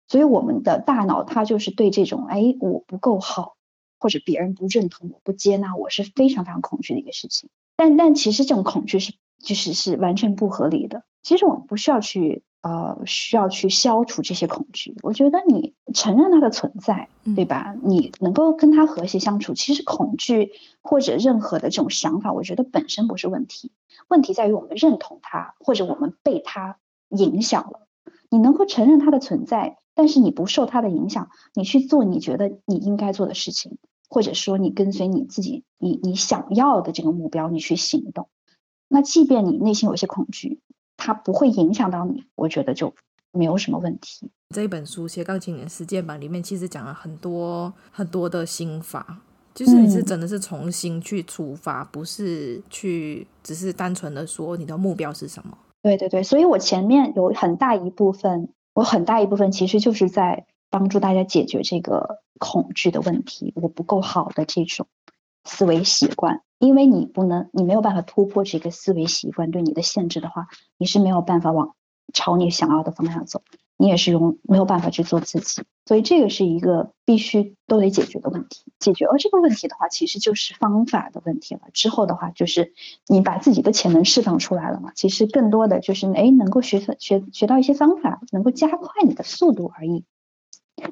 [0.09, 3.57] 所以我们的大脑它就是对这种哎，我不够好，
[3.99, 7.51] 或者别人不认同我、不接纳我是非常非常恐惧的一个事情。
[7.77, 11.05] 但但其实这种恐惧是就是是完全不合理的。
[11.22, 14.95] 其实我们不需要去呃需要去消除这些恐惧。
[15.03, 17.74] 我觉得你承认它的存在，对吧？
[17.76, 23.72] 嗯、你能够跟他和谐相处，其实恐惧或者任何的这种想法，我觉得本身不是问题，
[24.09, 26.78] 问题在于我们认同它，或者我们被它
[27.11, 27.87] 影响了。
[28.28, 33.78] 你能够承认它的存在，但是你不受它的影响，你去做你觉得你应该做的事情，
[34.09, 38.28] 或者说你跟随你自己，你你想要的这个目标，你去行动。
[38.89, 40.61] 那即便你内心有些恐惧，
[40.97, 42.95] 它不会影响到你，我觉得就
[43.37, 44.30] 没有什么问题。
[44.55, 49.18] 这一本书《斜杠青年实践版》里面其实讲了很多很多的心法，
[49.55, 55.57] 就是你是真的是重新去出发，嗯、不是去只是单纯的说你的目标是什么。
[55.82, 63.53] 对对对，所以我前面有很大一部分，我很大一部分其实就是在帮助大家解决这个恐惧的问题。
[63.55, 64.89] 我不够好的这种
[65.45, 71.76] 思维习惯，因为你不能，你没有办法突破这个思维习惯对你的限制的话，你是没有办法往
[72.12, 73.42] 朝你想要的方向走。
[73.78, 78.64] 你也是用没有办法去做自己，所以这个是一个必须都得解决的问题。
[78.78, 81.61] 解决了这个问题的话，其实就是方法的问题了。
[81.74, 82.72] 之后的话，就是
[83.07, 84.92] 你把自己的潜能释放出来了嘛。
[84.94, 90.04] 其实更多的就是哎，能够学学学到一些方法，能够加快你的速度而已。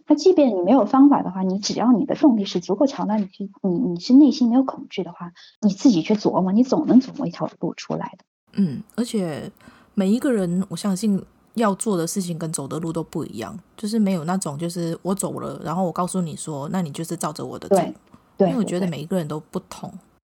[0.07, 8.25] 那即便你没有方法的话，你只要你的动力是足够强大，你去你你是内心没有恐惧的话，你自己去琢磨，你总能琢磨一条路出来的。
[8.57, 9.51] 嗯，而且
[9.95, 11.25] 每一个人，我相信。
[11.55, 17.77] 要做的事情跟走的路都不一样，就是没有那种，就是我走了，然后我告诉你说，那你就是照着我的走。
[17.77, 17.95] 对，
[18.37, 19.89] 对，因为我觉得每一个人都不同。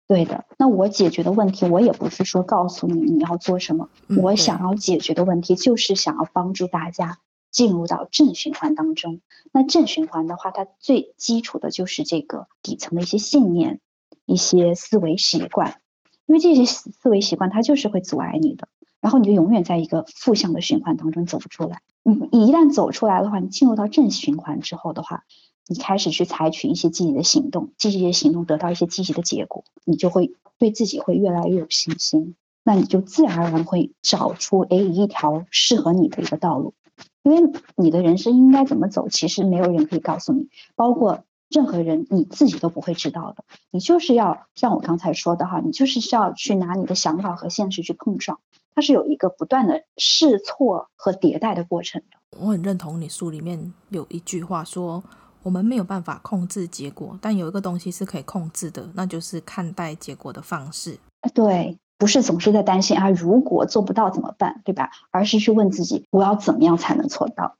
[0.06, 7.16] 对的，那我解决的问题，我也不是说告诉你你要做什么，嗯、我想要解决的问题就是想要帮助大家
[7.50, 9.22] 进入到正循环当中。
[9.52, 13.80] 那正循环的话，它最基础的就是这个底层的一些信念、
[14.26, 15.80] 一些思维习惯，
[16.26, 18.68] 因为这些思维习惯它就是会阻碍你的。
[19.00, 21.80] 然后你就永远在一个负向的循环当中走不出来。
[22.02, 25.24] 你你一旦走出来的话，你进入到正循环之后的话，
[25.66, 32.36] 你开始去采取一些积极的行动，积极的行动得到一些积极的结果，你就会对自己会越来越有信心。
[32.62, 36.74] 那你就自然而然会找出哎一条适合你的一个道路，
[37.22, 43.44] 因为你的人生应该怎么走，其实没有人可以告诉你，包括任何人你自己都不会知道的。
[43.70, 48.40] 你就是要像我刚才说的哈，你就是需要去拿你的想法和现实去碰撞。
[48.76, 52.38] 它是有一个不断的试错和迭代的过程的。
[52.38, 55.02] 我很认同你书里面有一句话说
[55.42, 60.98] ：“我们没有办法控制结果，但有一个东西是可以控制的，那就是看待结果的方式。”
[61.32, 64.90] 对，不是总是在担心啊，如果做不到怎么办，对吧？
[65.10, 67.56] 而是去问自己，我要怎么样才能做到？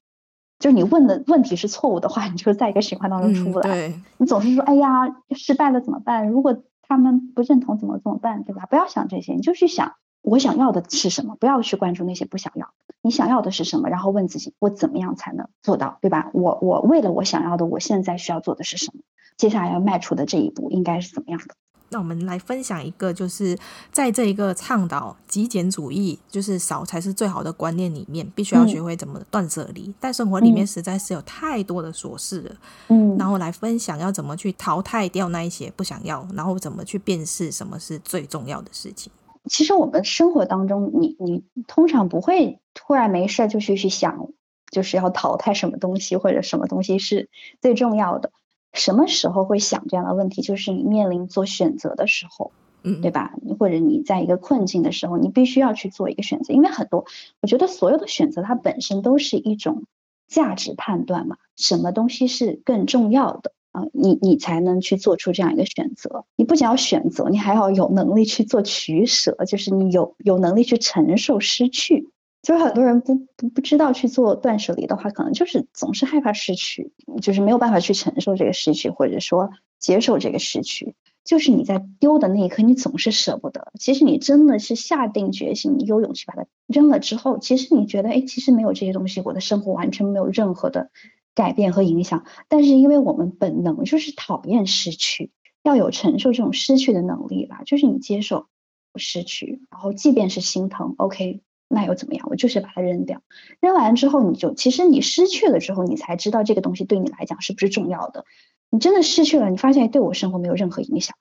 [0.59, 3.71] 就是你问的问题是错误的话，你就在一个循环当中出不来。
[3.71, 4.01] 嗯，对。
[4.19, 6.29] 你总是说：“哎呀，失败了怎么办？
[6.29, 8.45] 如果他们不认同怎么怎么办？
[8.45, 9.95] 对吧？”不要想这些，你就去想。
[10.27, 11.37] 我想要的是什么？
[11.39, 12.69] 不要去关注那些不想要。
[13.01, 13.89] 你想要的是什么？
[13.89, 16.31] 然后问自己，我怎么样才能做到，对吧？
[16.35, 19.03] 我我为了我想要的，我现在需要做的是什么？
[19.37, 21.55] 接下来要迈出的这一步应该是怎么样的？
[21.91, 23.57] 那我们来分享一个，就是
[23.93, 29.83] 在这一个倡导极简主义，就是少才是最好的观念里面，必须要学会怎么断舍离。
[29.83, 32.57] 嗯、但生活里面实在是有太多的琐事了，
[32.89, 39.13] 嗯，然后来分享要怎么去淘汰掉那一些不想要，然后怎么去辨识什么是最重要的事情。
[39.49, 44.29] 其实我们生活当中你，你你通常不会突然没事就去去想，
[44.71, 47.29] 就是要淘汰什么东西或者什么东西是
[47.61, 48.33] 最重要的。
[48.73, 50.43] 什么时候会想这样的问题？
[50.43, 53.33] 就是你面临做选择的时候，嗯，对吧？
[53.59, 56.53] 或者你在一个困境的时候，你必须要去做一个选择。
[56.53, 57.07] 因为很多，
[57.41, 59.85] 我觉得所有的选择它本身都是一种
[60.29, 63.53] 价值判断嘛，什么东西是更重要的？
[63.77, 66.25] 啊，你你才能去做出这样一个选择。
[66.37, 72.09] 你不仅要选择，你还要有能力去做取舍，就是你有有能力去承受失去。
[72.43, 80.95] 就是很多人不不不知道去做断舍离的话，可能就是总是害怕失去，就是没有办法去承受这个失去，或者说接受这个失去。
[81.25, 83.73] 就是你在丢的那一刻，你总是舍不得。
[83.81, 90.91] 其实你真的是下定决心，你有勇气把它扔了之后，其实你觉得，哎，其实没有这些东西，我的生活完全没有任何的。
[91.37, 95.31] 改变和影响，但是因为我们本能就是讨厌失去，
[95.63, 97.61] 要有承受这种失去的能力吧。
[97.67, 98.47] 就是你接受
[98.95, 102.27] 失去，然后即便是心疼，OK，那又怎么样？
[102.31, 103.21] 我就是把它扔掉。
[103.61, 108.25] 扔完之后，你就其实你失去了之后，你才知道这个东西对你来讲是不是重要的。
[108.71, 111.15] 你真的失去了，你发现对我生活没有任何影响，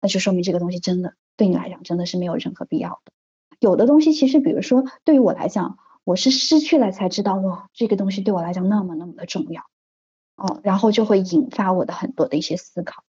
[0.00, 3.12] 那就说明这个东西真的对你来讲真的是没有任何必要的。
[3.60, 5.76] 有的东西其实，比如说对于我来讲。
[6.08, 9.60] 我是失去了才知道，哇，这个东西对我来讲那么那么的重要，
[10.36, 13.04] 哦，然后就会引发我的很多的一些思考。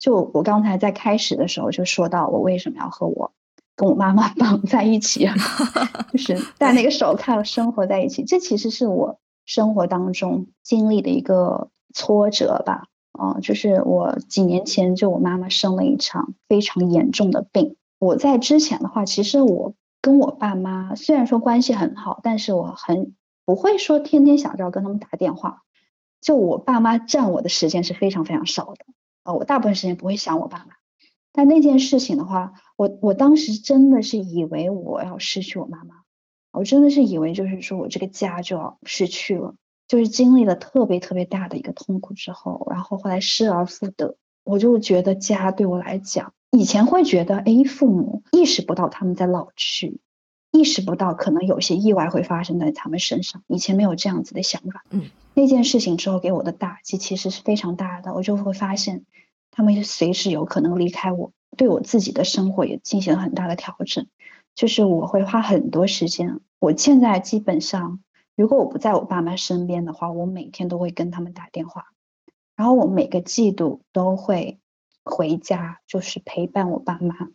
[0.00, 3.32] 就我刚才在开始的时候就说到，我为什么要和我
[3.76, 5.28] 跟我妈妈 绑在一起，
[6.10, 8.24] 就是戴那个手铐生活在一起。
[8.24, 12.88] 这其实是我生活当中经历的一个挫折吧。
[13.12, 17.76] 啊、呃，就是我几年前就我妈妈生了一场非常严重的病。
[18.00, 25.62] 我在之前的话，其实我跟我爸妈虽然说关系很好，但是我很不会说天天想着要跟他们打电话。
[26.20, 28.84] 就我爸妈占我的时间是非常非常少的。
[29.22, 30.74] 啊、呃，我大部分时间不会想我爸妈。
[31.32, 35.94] 但那件事情的话，我我当时真的是以为我要失去我妈妈，
[36.52, 39.54] 我真的是以为就是说我这个家就要失去了，
[39.86, 50.00] 就是经历了特别特别大的一个痛苦之后，然后后来失而复得，我就觉得家对我来讲，以前会觉得，哎，父母意识不到他们在老去，
[50.50, 54.84] 意识不到可能有些意外会发生在他们身上，以前没有这样子的想法。
[54.90, 59.04] 嗯，那件事情之后给我的打击其实是非常大的，我就会发现。
[59.52, 64.06] 他们随时有可能离开我，对我自己的生活也进行了很大的调整。
[64.54, 68.00] 就是我会花很多时间，我现在基本上，
[68.36, 71.86] 如果我不在我爸妈身边的话，我每天都会跟他们打电话，
[72.54, 74.60] 然后我每个季度都会
[75.04, 77.28] 回家，就是陪伴我爸妈。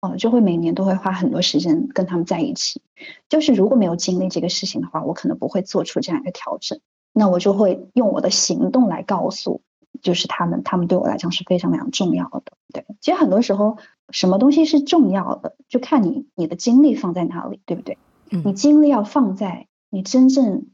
[0.00, 2.82] 哦，就会每年都会花很多时间跟他们在一起。
[3.28, 6.80] 就是如果没有经历这个事情的话，我可能不会做出这样一个调整。
[7.12, 9.62] 那我就会用我的行动来告诉。
[10.02, 12.52] 就是他们，他们对我来讲是非常非常重要的。
[12.72, 13.76] 对，其实很多时候，
[14.10, 17.98] 什么东西是重要的，就看你你的精力放在哪里，对不对？
[18.30, 20.68] 嗯，你精力要放在你真正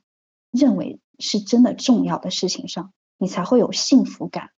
[0.53, 4.51] 认为是真的重要的事情上，你才会有幸福感。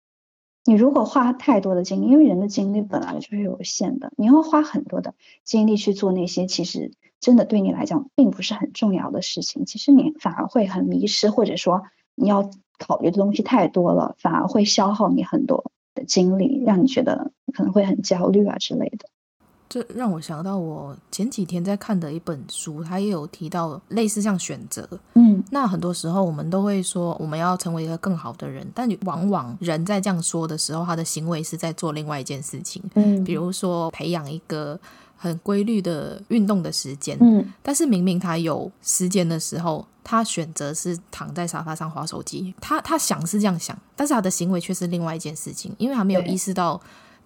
[0.68, 12.52] 你如果花太多的精力，因为人的精力本来就是有限的，你要花很多的精力去做那些其实真的对你来讲并不是很重要的事情，其实你反而会很迷失，或者说你要。
[12.80, 19.10] 考虑的东西太多了，反而会消耗你很多的精力，让你觉得可能会很焦虑啊之类的。
[19.70, 24.88] 这让我想到我前几天在看的一本书，它也有提到类似像选择。
[25.14, 32.82] 嗯，那很多时候我们都会说我们要成为一个更好的人，但往往人在这样说的时候，他的行为是在做另外一件事情。
[32.96, 34.80] 嗯，比如说培养一个。
[35.20, 42.54] 很规律的运动的时间，嗯，但是明明他有时间的时候，他选择是躺在沙发上划手机。
[42.62, 46.80] 他他想是这样想，但是他的行为却是另外一件事情，因为他没有意识到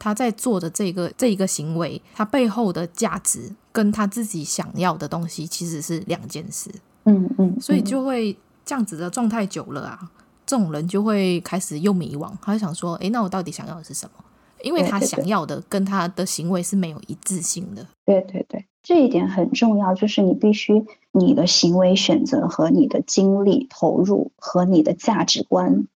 [0.04, 6.72] 他在做的这个这一个行为，他背后的价值跟他自己想要的东西其实是两件事。
[7.04, 8.36] 嗯嗯，所以就会
[8.66, 10.12] 这样子的状态久了啊，
[10.44, 14.24] 这种人就会开始又迷惘，他就想说，诶，那我到底想要的是什么？
[14.64, 17.88] 因为他想要的跟他的行为是没有一致性的。
[18.04, 25.88] 对对对，这一点很重要，就是你必须你的行为选择和你的精力投入和你的价值观，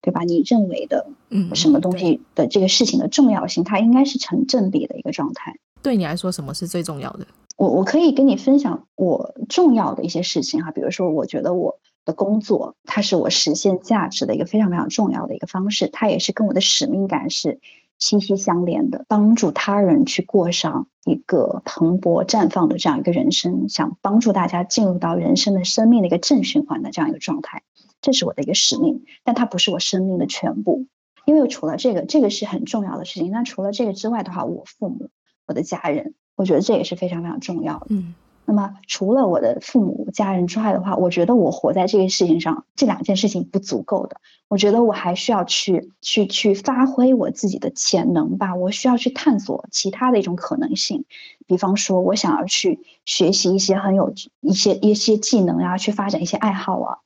[0.00, 0.22] 对吧？
[0.22, 5.56] 你认为的嗯什么东西的这个事情的重要性，它应该是成正比的一个状态。
[5.82, 7.26] 对你来说，什么是最重要的？
[7.56, 17.60] 我我可以跟你分享我重要的一些事情哈，比如说，我觉得我的工作它是我实现价值的一个非常非常重要的一个方式，它也是跟我的使命感是。
[18.00, 27.64] 息息相连的，帮助他人去过上一个蓬勃绽放的这样一个人生，想帮助大家进入到人生的生命的一个正循环的这样一个状态，
[28.00, 30.86] 这是我的一个使命，但它不是我生命的全部，
[31.26, 33.30] 因为除了这个，这个是很重要的事情。
[33.30, 35.10] 那除了这个之外的话，我父母、
[35.46, 37.86] 我的家人，我觉得这也是非常非常重要的。
[37.90, 38.14] 嗯。
[38.50, 44.22] 那么，除了我的父母、家人之外的话，我觉得我活在这个事情上，这两件事情不足够的。
[44.48, 48.54] 我觉得我还需要去、去、去发挥我自己的潜能吧。
[48.54, 51.04] 我需要去探索其他的一种可能性，
[51.46, 56.98] 比方说，我想要去学习一些很有一些一些技能啊，去发展一些爱好啊。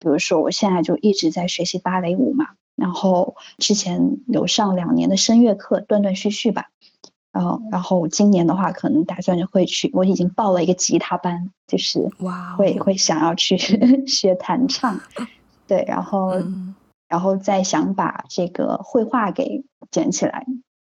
[0.00, 6.70] 比如说，我现在就一直在学习芭蕾舞嘛，然后之前有上两年的声乐课，断断续续吧。
[7.32, 9.88] 然后，然后今年的话，可能打算就会去。
[9.94, 13.56] 我已经报了一个吉他班，就是哇，会会想要去
[14.04, 14.98] 学弹唱，
[15.68, 16.74] 对，然后，嗯、
[17.08, 20.44] 然后再想把这个绘画给捡起来，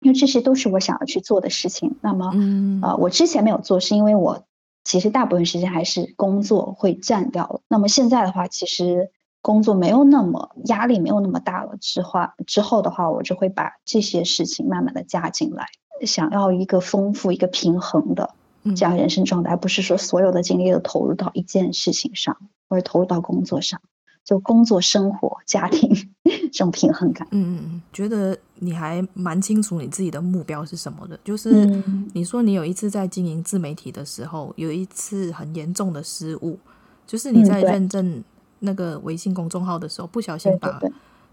[0.02, 1.96] 因为这些都是我想要去做的事情。
[2.02, 4.44] 那么，嗯、呃，我之前没有做，是因为我
[4.88, 7.60] 其实大部分时间还是工作会占掉了。
[7.68, 9.12] 那么现在的话，其实
[9.42, 15.66] 工作没有那么压力，没有那么大了之后，之后的话，我就会把这些事情慢慢的加进来。
[16.06, 18.34] 想要一个丰富、一个平衡的
[18.78, 22.38] 这样人生状态，而不是说所有的精力都投入到一件事情上，
[22.70, 23.82] 或者投入到工作上，
[24.28, 25.90] 就工作、生活、家庭
[26.52, 27.26] 这种平衡感。
[27.32, 31.18] 嗯嗯，觉得你还蛮清楚你自己的目标是什么的。
[31.24, 31.66] 就是
[32.14, 36.60] 你说你有一次在经营自媒体的时候，有一次很严重的失误，
[37.06, 38.22] 就是你在认证
[38.60, 40.78] 那个微信公众号的时候，不小心把。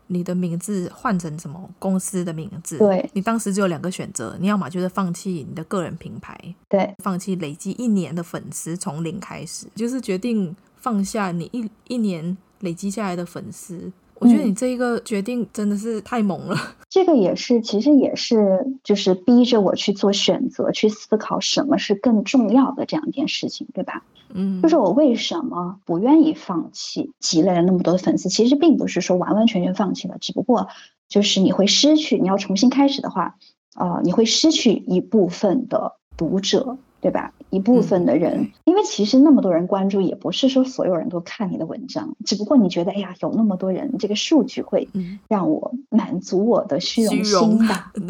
[0.07, 2.76] 你的名字换成什么公司的名字？
[2.76, 6.38] 对，你当时只有两个选择，你要么就是放弃你的个人品牌，
[6.68, 13.92] 对，放弃累积一年的粉丝，从零开始，就是决定放下你一一年累积下来的粉丝。
[14.20, 16.55] 我觉得你这一个决定真的是太猛了。
[16.55, 24.05] 嗯、这个也是，其实也是，就是逼着我去做选择，去思考什么是更重要的这样一件事情，对吧？
[24.32, 28.28] 嗯，就是我为什么不愿意放弃积累了那么多的粉丝？
[28.28, 30.68] 其实并不是说完完全全放弃了，只不过
[31.09, 33.34] 就是你会失去，你要重新开始的话，
[33.74, 36.78] 呃，你会失去一部分的读者。
[37.05, 37.34] 对吧？
[37.50, 44.88] 一部分的人，嗯、因为其实那么多人关注，也不是说所有人都看你的文章，只不过你觉得，哎呀，有那么多人，这个数据会
[45.28, 47.92] 让我满足我的虚荣心吧？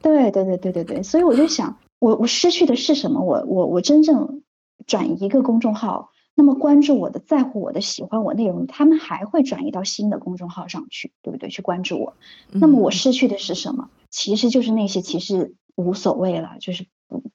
[0.00, 1.02] 对，对，对，对，对，对，对。
[1.02, 3.22] 所以我就想，我我失去的是什么？
[3.22, 4.42] 我我我真正
[4.86, 11.48] 转移一个公众号，那么关注我的、在乎我的、喜欢我内容，他们还会转移到新的公众号上去，对不对？
[11.48, 12.14] 去关注我，
[12.52, 13.88] 那么我失去的是什么？
[13.90, 16.86] 嗯、其实就是那些，其实无所谓了，就是。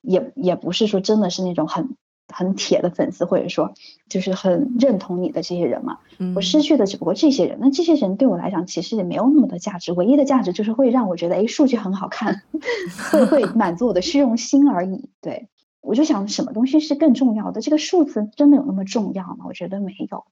[0.01, 1.95] 也也不是说真的是那种很
[2.27, 3.73] 很铁的粉丝，或者说
[4.09, 5.99] 就是很认同你的这些人嘛。
[6.35, 12.41] 我失去的只不过这些人，那这些人对我来讲其实也没有那么多价值，唯一的价值就是会让我觉得，哎，数据很好看，
[13.11, 15.09] 会会满足我的虚荣心而已。
[15.21, 15.47] 对，
[15.81, 17.61] 我就想什么东西是更重要的？
[17.61, 19.45] 这个数字真的有那么重要吗？
[19.47, 20.25] 我觉得没有。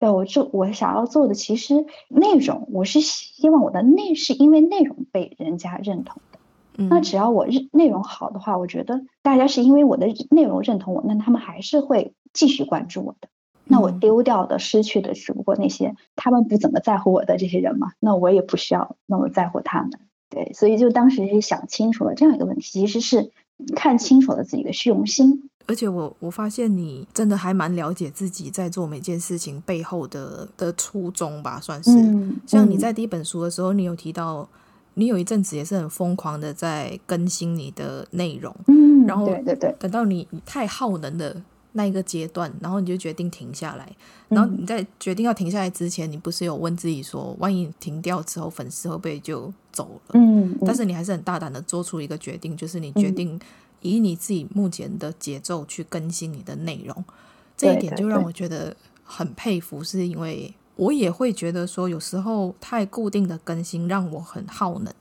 [0.00, 6.22] 对，我就我想要做的其实内容，我是希望我的内是因为内容被人家认同。
[6.88, 13.28] 那只要我内容好的话，我觉得大家是因为我的内容认同我，那他们还是会继续关注我的。
[13.64, 17.88] 那我丢掉的、失去的，只不过那些他们不怎么在乎我的这些人嘛。
[17.98, 19.90] 那我也不需要那么在乎他们。
[20.30, 23.32] 对，所以就当时是想清楚了这样一个问题，其实是
[23.74, 25.50] 看清楚了自己的虚荣心。
[25.66, 31.90] 而且我我发现你真的还蛮了解自己在做每件事情背后的的初衷吧，算是。
[31.90, 34.48] 嗯，像你在第一本书的时候，你有提到。
[34.98, 41.40] 你有一阵子也是很疯狂的在更新你的内容，嗯，然后对对对，等到你太耗能的
[41.70, 43.88] 那一个阶段，然后你就决定停下来。
[44.28, 50.14] 然后你在决定要停下来之前，你不是有问自己说，万一停掉之后，粉丝会不会就走了？
[50.14, 53.38] 嗯，嗯，但是你还是很大胆的做出一个决定，就是你决定
[53.82, 57.04] 以你自己目前的节奏去更新你的内容。
[57.56, 60.52] 这一点就让我觉得很佩服，是因为。
[60.78, 64.94] 我也会觉得说，有时候太固定的更新让我很耗能。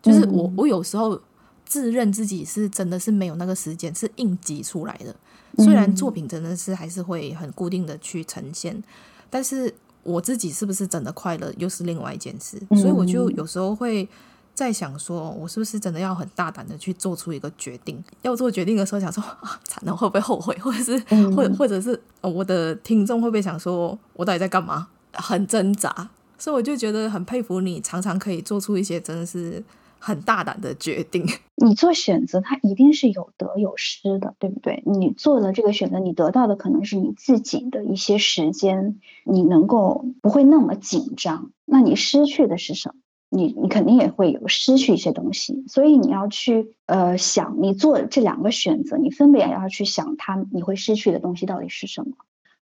[0.00, 1.20] 就是我，我有时候
[1.66, 5.14] 自认自己是真的是没有那个时间，是应急出来的。
[5.62, 8.82] 虽然作品真的是还是会很固定的去呈现，
[9.28, 12.58] 但是我自己是不是真的快乐，又是另外一件事。
[12.70, 14.08] 所以我就有时候会
[14.54, 18.02] 在想，说我是不是真的要很大胆的去做出一个决定？
[18.22, 20.56] 要做决定的时候，想说啊，惨了，会不会后悔？
[20.58, 20.98] 或者是，
[21.34, 24.88] 或或者是我的听众会不会想说，我到底在干嘛？
[25.12, 29.62] 很挣扎，所以我就觉得很佩服你，常常可以做出一些真的是
[29.98, 31.26] 很大胆的决定。
[31.56, 34.82] 你做选择，它一定是有得有失的，对不对？
[34.86, 41.50] 你做了这个选择，你得到的可能是你自己的一些时间，你能够不会那么紧张。
[41.64, 42.94] 那你失去的是什么？
[43.30, 45.64] 你你肯定也会有失去一些东西。
[45.68, 52.12] 所以你要去呃想，你做这两个选择，你分别要去想，它你会失去的东西到底是什么。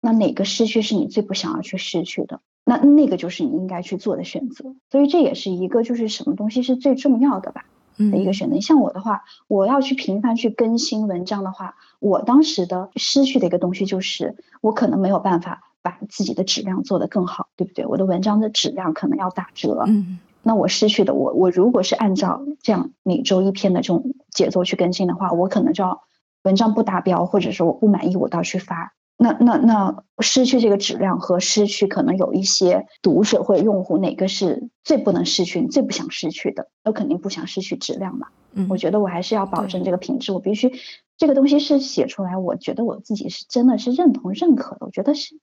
[0.02, 2.42] 那哪个失去是你最不想要去失去的？
[2.66, 4.76] 那那个就是你应该去做的选择。
[4.90, 7.66] 所以这也是一个就是什么东西是最重要的吧？
[7.98, 8.56] 的一个选择。
[8.56, 17.86] 嗯、像我的话，我要去频繁去更新文章的话，我当时的失去的一个东西就是我可能没有办法把自己的质量做得更好，对不对？
[17.86, 19.84] 我的文章的质量可能要打折。
[19.88, 20.20] 嗯。
[20.44, 26.02] 那我失去的我我如果是按照这样每周一篇的这种节奏去更新的话，我可能就要
[26.44, 28.94] 文章不达标，或者说我不满意，我倒去发。
[29.18, 35.62] 那那那失去这个质量和失去可能有一些读者或者用户，哪个是最不能失去？
[35.62, 36.70] 你最不想失去的？
[36.84, 38.28] 那肯定不想失去质量嘛。
[38.54, 40.74] 嗯，我觉得我还是要保证这个品质，我必须
[41.18, 45.36] 这个东西是写出来，我觉得我自己是真的是认同认可的，我觉得是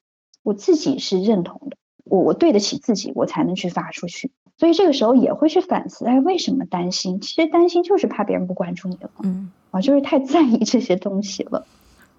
[0.43, 4.33] 我自己是认同的，我我对得起自己，我才能去发出去。
[4.57, 7.21] 所以这个时候也会去反思，哎，为什么担心？
[7.21, 11.65] 其实担心就是怕别人不关注你了，嗯，啊，就是太在意这些东西了。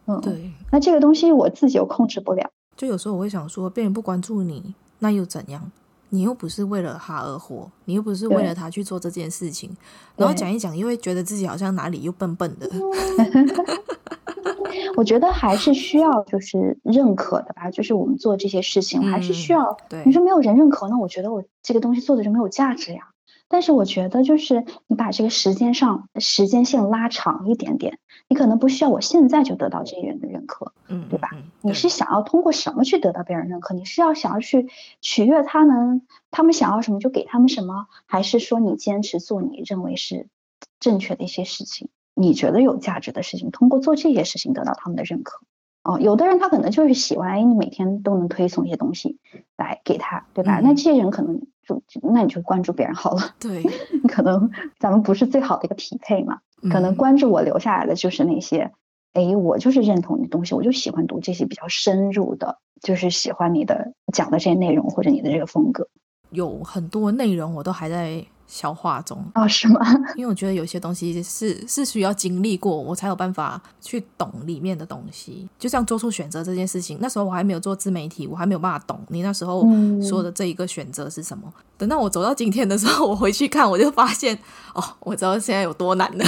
[0.09, 2.49] 嗯，对，那这个东西我自己又控制不了。
[2.75, 5.71] 就有时候我会想说，别人不关注你，那又怎样？
[6.11, 9.69] 你又不是为了他而活，你又不是为了他去做这件事情。
[10.15, 12.67] 然后讲一讲，又会觉得自己好像哪里又笨笨的。
[14.97, 19.77] 我觉得还是需要就是认可的吧，就是我们做这些事情，还是需要。
[19.87, 23.09] 对，你说没有人认可，那我觉得我这个东西做的就没有价值呀。
[23.49, 27.97] 但是我觉得，就是你把这个时间上时间线拉长一点点，
[28.27, 31.29] 你可能不需要我现在就得到这些人的认可，嗯，对吧？
[31.33, 33.73] 嗯，你是想要通过什么去得到别人认可？
[33.73, 34.69] 你是要想要去
[35.01, 40.27] 取悦他们，他们想要什么就给他们什么，还是说你坚持做你认为是
[40.79, 45.41] 正确的一些事情，你觉得有价值的事情，通过做这些事情得到他们的认可？
[45.81, 49.17] 哦，有的人他可能就是喜欢，哎，你每天都能推送一些东西
[49.57, 50.59] 来来给他，对吧？
[50.59, 51.41] 嗯、那这些人可能
[51.87, 53.35] 就那你就关注别人好了。
[53.39, 53.63] 对，
[54.07, 56.39] 可能咱们不是最好的一个匹配嘛。
[56.61, 58.71] 嗯、可能关注我留下来的就是那些，
[59.13, 65.87] 哎，我就是认同你的东西，我就喜欢读这些比较深入的，就是喜欢你的讲的这些内容或者你的这个风格。
[66.31, 69.79] 有很多内容我都还在消化中啊、哦，是吗？
[70.17, 75.47] 因为我觉得有些东西是是需要经历过，我才有办法去懂里面的东西。
[75.59, 79.63] 就像做出选择这件事情，那时候我还没有做自媒体，我还没有办法懂你那时候
[80.01, 81.43] 说的这一个选择是什么。
[81.45, 84.35] 嗯、等到我走到今天的时候，我回去看，我就发现
[84.73, 86.25] 哦，我知道现在有多难了。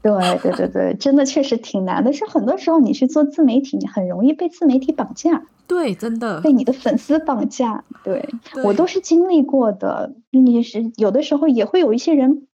[0.00, 2.12] 对对对对，真的确实挺难的。
[2.12, 5.44] 是很多时候你去做自媒体，你很容易被自媒体绑架。
[5.66, 7.84] 对，真的被你的粉丝绑架。
[8.02, 10.14] 对，对我都是经历过的。
[10.30, 12.46] 你是有的时候也会有一些人，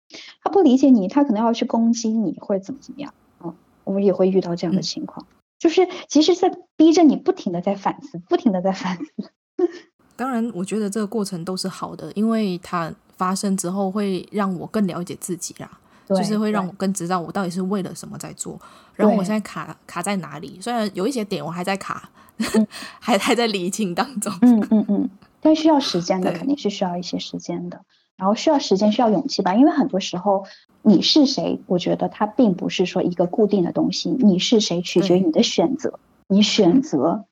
[0.42, 3.14] 他不理解你，他可能要去攻击你，或者怎么怎么样。
[3.45, 9.30] 嗯，我们也会遇到这样的情况，嗯、就是其实，在逼着你不停的在反思，不停的在反思。
[10.16, 15.78] 当然，我觉得这个过程都是好的，因为它发生之后会让我更了解自己啦。
[16.09, 18.61] 就是会让我更知道我到底是为了什么在做，
[18.94, 20.59] 然后我现在卡卡在哪里？
[20.61, 22.66] 虽然有一些点我还在卡，嗯、
[23.00, 24.32] 还还在理清当中。
[24.42, 27.80] 嗯嗯嗯，但需要时间的，肯定是需要一些时间的。
[28.16, 29.55] 然后需要时间，需要勇气吧。
[29.55, 30.46] 因为很多时候，
[30.82, 31.61] 你是谁？
[31.66, 34.11] 我觉得它并不是说一个固定的东西。
[34.11, 35.98] 你是谁，取决于你的选择。
[36.28, 37.24] 你选择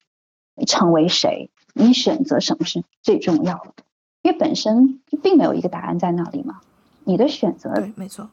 [0.67, 1.51] 成为谁？
[1.73, 3.85] 你选择什么是最重要的？
[4.23, 6.61] 因为本身并没有一个答案在那里嘛。
[7.05, 8.29] 你的选择，对，没错。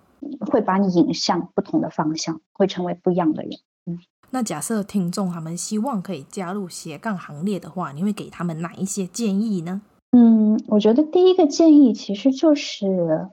[0.50, 3.52] 会把你引向不同的方向，会成为不一样的人。
[3.86, 4.00] 嗯，
[4.32, 9.82] 那假设听众他们希望可以加入斜杠行列的话，你会给他们哪一些建议呢？
[10.12, 13.30] 嗯，我觉得第一个建议其实就是，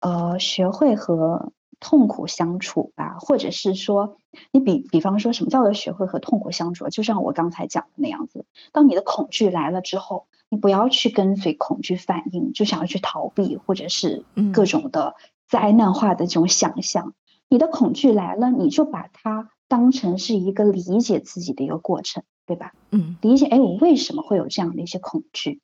[0.00, 4.16] 呃，学会和痛苦相处吧，或者是说，
[4.52, 6.88] 你比比方说什么叫做学会和痛苦相处？
[6.88, 15.14] 就像我刚才讲的那样子，当你的恐惧来了之后，你不要去跟随恐惧反应，就想要去逃避，或者是各种的。
[15.54, 17.14] 灾难化的这种想象，
[17.48, 22.72] 你的恐惧来了，你就把它当成是一个理解自己的一个过程，对吧？
[22.90, 25.60] 嗯，理解，哎，我为什么会有这样的一些恐惧？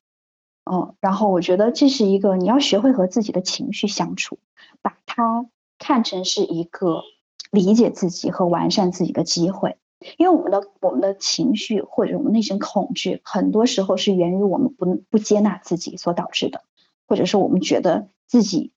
[0.65, 4.39] 哦，然后我觉得这是一个你要学会和自己的情绪相处，
[4.81, 5.47] 把它
[5.81, 7.03] 看成是一个
[7.51, 9.77] 理解自己和完善自己的机会。
[10.19, 16.63] 因为我们的我们的情绪或者我们内心恐惧，很多时候是源于我们不不接纳自己所导致的，
[17.09, 18.71] 或者是我们觉得自己。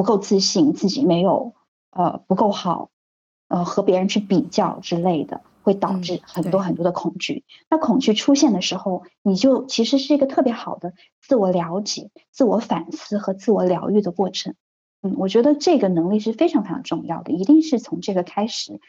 [0.00, 1.52] 不够自信，自己没有
[1.90, 2.88] 呃不够好，
[3.48, 7.44] 呃和别人去比较之类的，会导致很多很多的恐惧。
[7.46, 14.54] 嗯、那恐惧出现的时候，你就其实是一个特别好的自我了解、自我反思和自我疗愈的过程。
[15.02, 18.80] 嗯，我觉得这个能力是非常非常重要的，一定是从这个开始。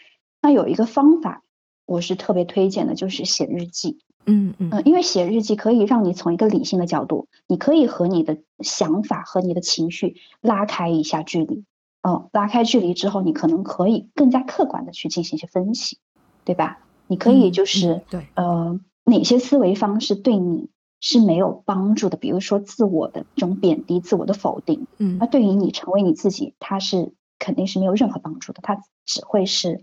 [0.41, 1.43] 那有一个方法，
[1.86, 3.99] 我是特别推荐的，就是写日记。
[4.26, 11.63] 嗯嗯嗯，因为写日记可以让你从一个理性的角度，你可以和你的想法和你的情绪拉开一下距离。
[12.01, 15.97] 嗯，拉开距离之后，你可能可以更加客观的去进行一些分析，
[16.45, 16.80] 对吧？
[17.07, 20.69] 你可以就是、嗯嗯、对呃，哪些思维方式对你
[20.99, 22.17] 是没有帮助的？
[22.17, 29.82] 比如说自我的这种贬低、自我的否定，嗯，那对于你成为你自己，它是肯定是没有任何帮助的，它只会是。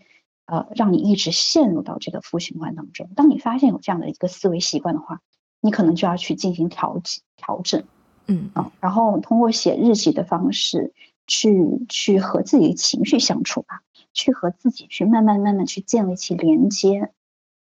[0.48, 3.10] 呃，让你一直陷入到这个负循环当中。
[3.14, 5.20] 当你发现有这样的一个思维习惯的话，
[5.60, 7.84] 你可能就要去进行调节、调整，
[8.26, 10.94] 嗯啊，然后通过写日记的方式
[11.26, 13.82] 去去和自己的情绪相处吧，
[14.14, 17.12] 去和自己去慢慢慢慢去建立起连接，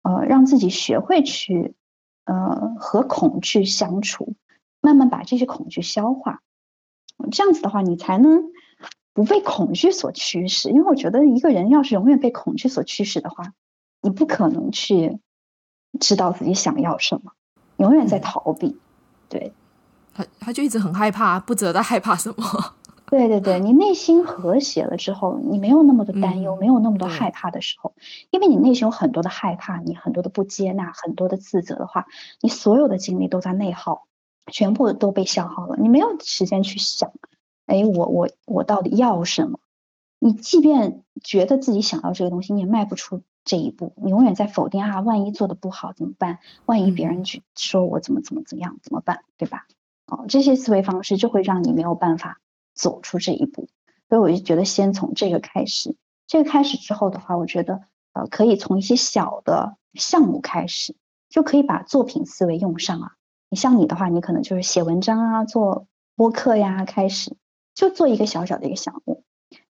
[0.02, 1.74] 呃，让自己学会去
[2.26, 4.34] 呃和恐惧相处，
[4.82, 6.42] 慢慢把这些恐惧消化。
[7.32, 8.52] 这样子的话，你才能。
[9.14, 13.52] 不被恐惧所驱使，因为我觉得一个人要是永远被恐惧所驱使的话，
[14.02, 15.20] 你不可能去
[16.00, 17.32] 知道自己想要什么，
[17.76, 18.66] 永远在逃避。
[18.66, 18.80] 嗯、
[19.28, 19.52] 对，
[20.12, 22.44] 他他就一直很害怕，不知道在害怕什么。
[23.06, 27.94] 对对对，你内心和谐了之后，你没有那么多担忧，嗯、没有那么多害怕的时候，
[28.30, 32.06] 因为你内心有很多的害怕，你很多的不接纳，很多的自责的话，
[32.40, 34.06] 你所有的精力都在内耗，
[34.50, 37.12] 全部都被消耗了，你没有时间去想。
[37.66, 39.58] 哎，我我我到底要什么？
[40.18, 43.92] 你即便觉得自己想要这个东西，你也迈不出这一步。
[43.96, 46.38] 你永远在否定啊，万一做的不好怎么办？
[46.66, 49.20] 万一别人去说我怎么怎么怎么样怎么办？
[49.36, 49.66] 对吧？
[50.06, 52.40] 哦，这些思维方式就会让你没有办法
[52.74, 53.68] 走出这一步。
[54.08, 55.96] 所以我就觉得，先从这个开始。
[56.26, 60.94] 这个开始之后的话，我觉得呃，可以从一些小的项目开始，
[61.28, 63.12] 就可以把作品思维用上啊。
[63.50, 65.86] 你像你的话，你可能就是写文章啊，做
[66.16, 67.36] 播客呀，开始。
[67.74, 69.24] 就做一个小小的一个项目，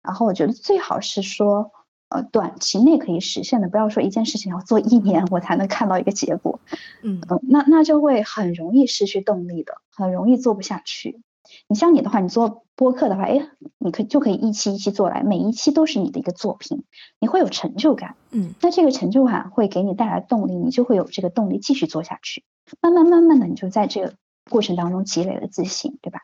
[0.01, 1.71] 然后我觉得最好是说，
[2.09, 6.59] 呃短期内可以实现的，不要说一件事情要做一年我才能看到一个结果，
[7.03, 11.21] 嗯，呃、那那就会很容易失去动力的，很容易做不下去。
[11.67, 16.83] 你像你的话，你做播客的话，哎，你可以就可以一期一期做来，每一期都是你的一个作品，
[17.19, 22.43] 你会有成就感，嗯，那这个成就感会给你带来动力，你就会有这个动力继续做下去。
[22.81, 24.13] 慢慢慢慢的，你就在这个
[24.49, 26.21] 过程当中积累了自信，对吧？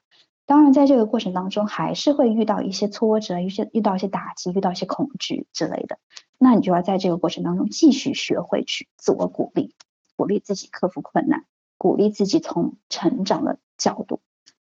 [0.47, 5.97] 当然，在这个过程当中，还是会遇到一些挫折，一些遇到一些打击，遇到一些恐惧之类的。
[6.37, 9.73] 那你就要在这个过程当中继续学会去自我鼓励，
[10.15, 11.45] 鼓励自己克服困难，
[11.79, 14.19] 鼓励自己从成长的角度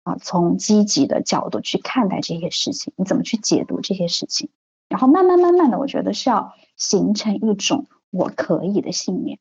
[0.04, 2.94] 啊，从积极的角度去看待这些事情。
[2.96, 4.50] 你怎么去解读这些事情？
[4.88, 9.40] 然后慢慢慢慢的，我觉得是要形成一种我可以的信念。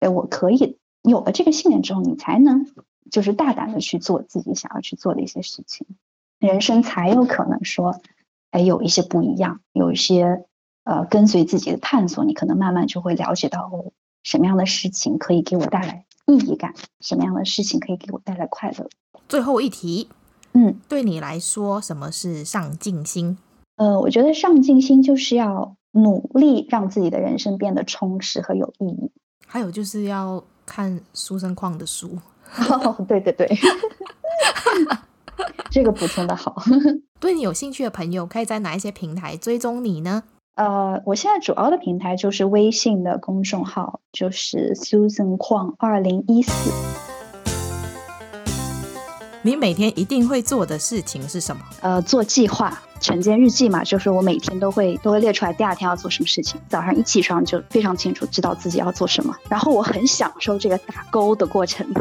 [0.00, 2.66] 哎，我可以有了这个信念之后，你才能。
[3.10, 5.86] 就是大胆的去做自己想要去做的一些事情，
[6.38, 8.00] 人生才有可能说，
[8.50, 10.44] 哎，有一些不一样，有一些
[10.84, 13.92] 呃跟随自己的探索，你可能慢慢就会了解到哦，
[14.22, 18.88] 什么样的事情可以给我带来意义感，什么样的事情可以给我带来快乐。
[19.28, 20.08] 最后一题，
[20.52, 23.38] 嗯，对你来说，什么是上进心？
[23.76, 29.10] 呃，我觉得上进心就是要努力让自己的人生变得充实和有意义，
[29.46, 32.18] 还有就是要看书生框的书。
[32.70, 33.48] 哦，对对对，
[35.70, 36.62] 这个补充的好。
[37.20, 40.22] 对你有兴趣的朋友，可以在哪一些平台追踪你呢？
[40.54, 46.72] 呃，我现在主要的平台就是微信的公众号，就是 Susan 矿二零一四。
[49.42, 51.62] 你每天一定会做的事情是什么？
[51.82, 52.82] 呃，做计划。
[53.00, 56.60] 晨间日记嘛，就是我每天都会都会列出来，第二天要做什么事情。
[56.68, 61.86] 早上一起床就非常清楚知道自己要做什么，然后我很享受这个打勾的过程。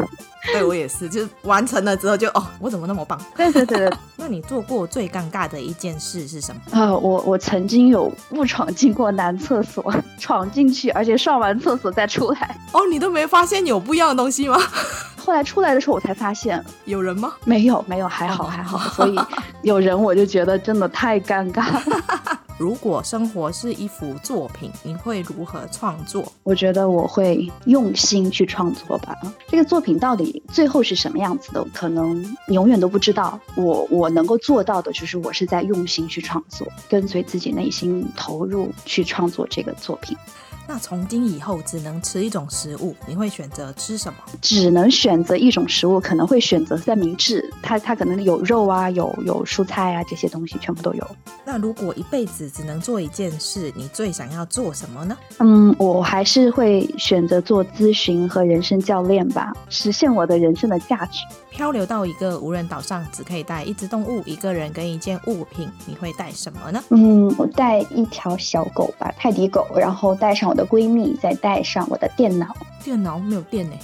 [0.53, 3.19] 对，我也是，就是完成了之后就哦，我怎么那么棒？
[3.35, 3.91] 对对对对。
[4.15, 6.61] 那你做过最尴尬的一件事是什么？
[6.71, 12.57] 呃，我我曾经有误闯进过男厕所，闯进去，而且上完厕所再出来。
[12.73, 14.57] 哦，你都没发现有不一样的东西吗？
[15.25, 17.33] 后来出来的时候，我才发现有人吗？
[17.45, 18.77] 没有，没有，还好，还好。
[18.89, 19.19] 所以
[19.65, 22.39] 有人，我就觉得真的太尴尬了。
[22.59, 26.31] 如果生活是一幅作品，你会如何创作？
[26.43, 29.15] 我觉得我会用心去创作吧。
[29.47, 33.39] 这个作品到底最后是什么样子的，可能永远都不知道。
[33.57, 40.15] 我我能够做到的就是，我是在用心去创作，跟随自己内心投入去创作这个作品。
[40.67, 44.17] 那从今以后只能吃一种食物，你会选择吃什么？
[44.41, 47.53] 只能选择一种食物，可能会选择三明治。
[47.61, 51.07] 它它可能有肉啊，有有蔬菜啊，这些东西全部都有。
[51.45, 55.15] 那如果一辈子只能做一件事，你最想要做什么呢？
[55.39, 61.19] 嗯，我还是会选择做咨询和人生教练吧，实现我的人生的价值。
[61.51, 66.83] 漂流到一个无人岛上，只可以带一只动物、一个人跟一件物品，你会带什么呢？
[66.89, 72.55] 嗯，我带一条小狗吧，泰迪狗，然后带上我的闺蜜，再带上我的电脑。
[72.83, 73.75] 电脑没有电呢？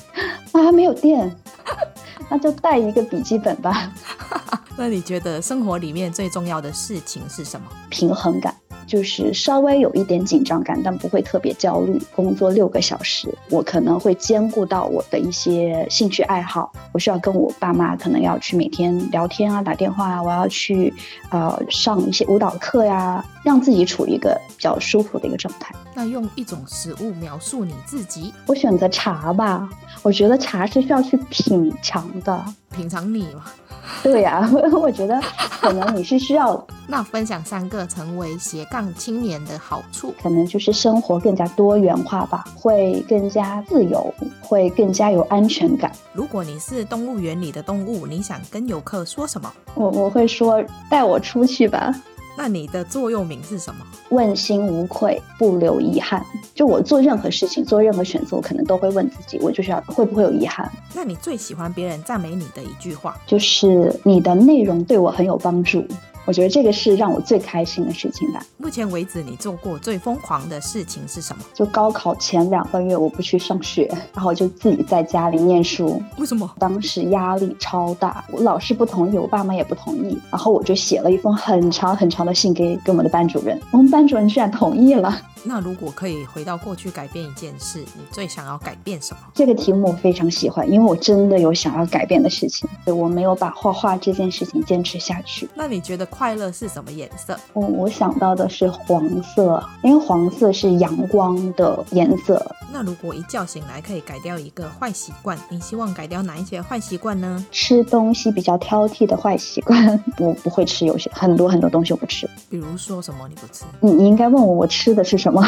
[0.53, 1.35] 啊，没有电，
[2.29, 3.91] 那就带一个笔记本吧。
[4.81, 7.67] 那你觉得生活里面最重要的事情是什么？
[7.91, 8.51] 平衡感。
[8.87, 12.01] 就是稍微有一点紧张感，但不会特别焦虑。
[12.15, 16.73] 工作六个小时，我可能会兼顾到我的一些兴趣爱好。
[16.93, 20.23] 我需要跟我爸妈，可能要去每天聊天啊，打电话啊。
[20.23, 20.91] 我要去
[21.29, 25.75] 呃上一些舞蹈课呀，让自己处于一个比较舒服的一个状态。
[25.93, 29.69] 那用一种食物描述你自己，我选择茶吧。
[30.01, 32.43] 我觉得茶是需要去品尝的，
[32.75, 33.43] 品尝你嘛。
[34.03, 35.19] 对呀、啊，我觉得
[35.59, 36.65] 可能你是需要。
[36.87, 45.89] 那分享三个成为斜杠青年的好处，可能就是生活更加多元化吧，会更加自由，会更加有安全感。
[46.11, 49.49] 如果你是动物园里的动物，你想跟游客说什么？
[49.75, 51.95] 我我会说带我出去吧。
[52.37, 53.85] 那你的座右铭是什么？
[54.09, 56.25] 问心无愧，不留遗憾。
[56.55, 60.71] 就我做任何事情，做任何选择，我可能都会问自己，我就是要会不会有遗憾。
[60.93, 63.17] 那你最喜欢别人赞美你的一句话？
[63.27, 65.85] 就是你的内容对我很有帮助。
[66.31, 68.41] 我觉得这个是让我最开心的事情吧。
[68.55, 71.43] 目前为止，你做过最疯狂的事情是什么？
[71.53, 76.01] 就高考前两个月，我不去上学，然后就自己在家里念书。
[76.17, 76.49] 为什么？
[76.57, 85.21] 当时压力超大，我老师不同意，我爸妈也不同意，然后我就写了一封很长很长的信给给我们的班主任，我们班主任居然同意了。
[85.43, 89.21] 那如果可以回到过去改变一件事，你最想要改变什么？
[89.33, 95.49] 这个题目我非常喜欢，因为我真的有想要改变的事情，我没有把画画这件事情坚持下去。
[95.55, 97.35] 那你觉得快乐是什么颜色？
[97.53, 102.45] 我我想到的是黄色，因为黄色是阳光的颜色。
[102.71, 107.43] 那如果一觉醒来可以改掉一个坏习惯，你希望改掉哪一些坏习惯呢？
[107.49, 112.29] 吃东西比较挑剔的坏习惯， 我不会吃有些很多很多东西我不吃。
[112.51, 113.65] 比如说什么你不吃？
[113.79, 115.43] 你你应该问我我吃的是什么？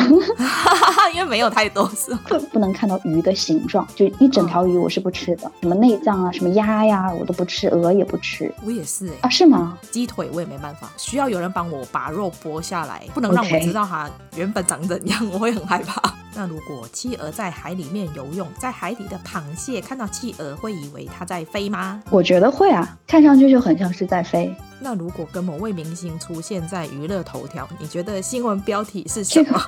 [1.14, 2.20] 因为没有太多是吗？
[2.52, 8.52] 不能看到鱼的形状，就一整条鱼我是不吃的，什么内脏啊，什么鸭呀，我都不吃，鹅也不吃。
[8.66, 9.78] 我也是哎、欸、啊，是吗？
[9.92, 16.02] 鸡腿我也没办法，需要有人帮我把肉剥下来，不能让我知道它原本长怎样，我会很害怕。
[16.36, 22.02] 那如果企鹅在海里面游泳，在海底的螃蟹看到企鹅会以为它在飞吗？
[22.10, 24.54] 我觉得会啊，看上去就很像是在飞。
[24.80, 29.46] 那如果跟某位明星出现在娱乐头条，你觉得新闻标题是什么？
[29.46, 29.62] 这个，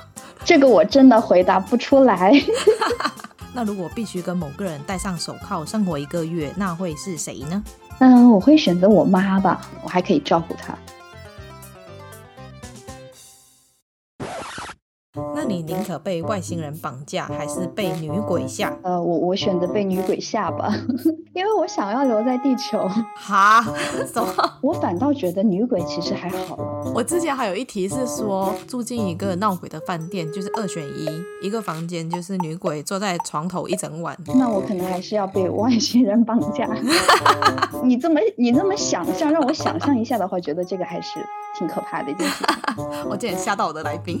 [0.44, 2.32] 这个我真的回答不出来。
[3.54, 7.62] 那如果必须跟某个人戴上手铐生活一个月，那会是谁呢？
[7.98, 10.76] 嗯，我会选择我妈吧，我还可以照顾她。
[15.34, 18.76] 那你宁可被外星人绑架，还是被女鬼吓？
[18.82, 20.72] 呃，我我选择被女鬼吓吧，
[21.34, 22.88] 因为我想要留在地球。
[23.16, 23.62] 哈？
[24.06, 24.28] 什么？
[24.62, 26.56] 我反倒觉得女鬼其实还好。
[26.94, 31.06] 我之前还有一题是说，住进一个闹鬼的饭店，就是二选一，
[31.46, 34.16] 一个房间就是女鬼坐在床头一整晚。
[34.34, 36.68] 那我可能还是要被外星人绑架。
[37.82, 41.20] 你这么你这么想象，让我想象一下的话，觉得这个还是
[41.58, 42.44] 挺可怕的一件事。
[43.08, 44.20] 我竟然吓到我的来宾。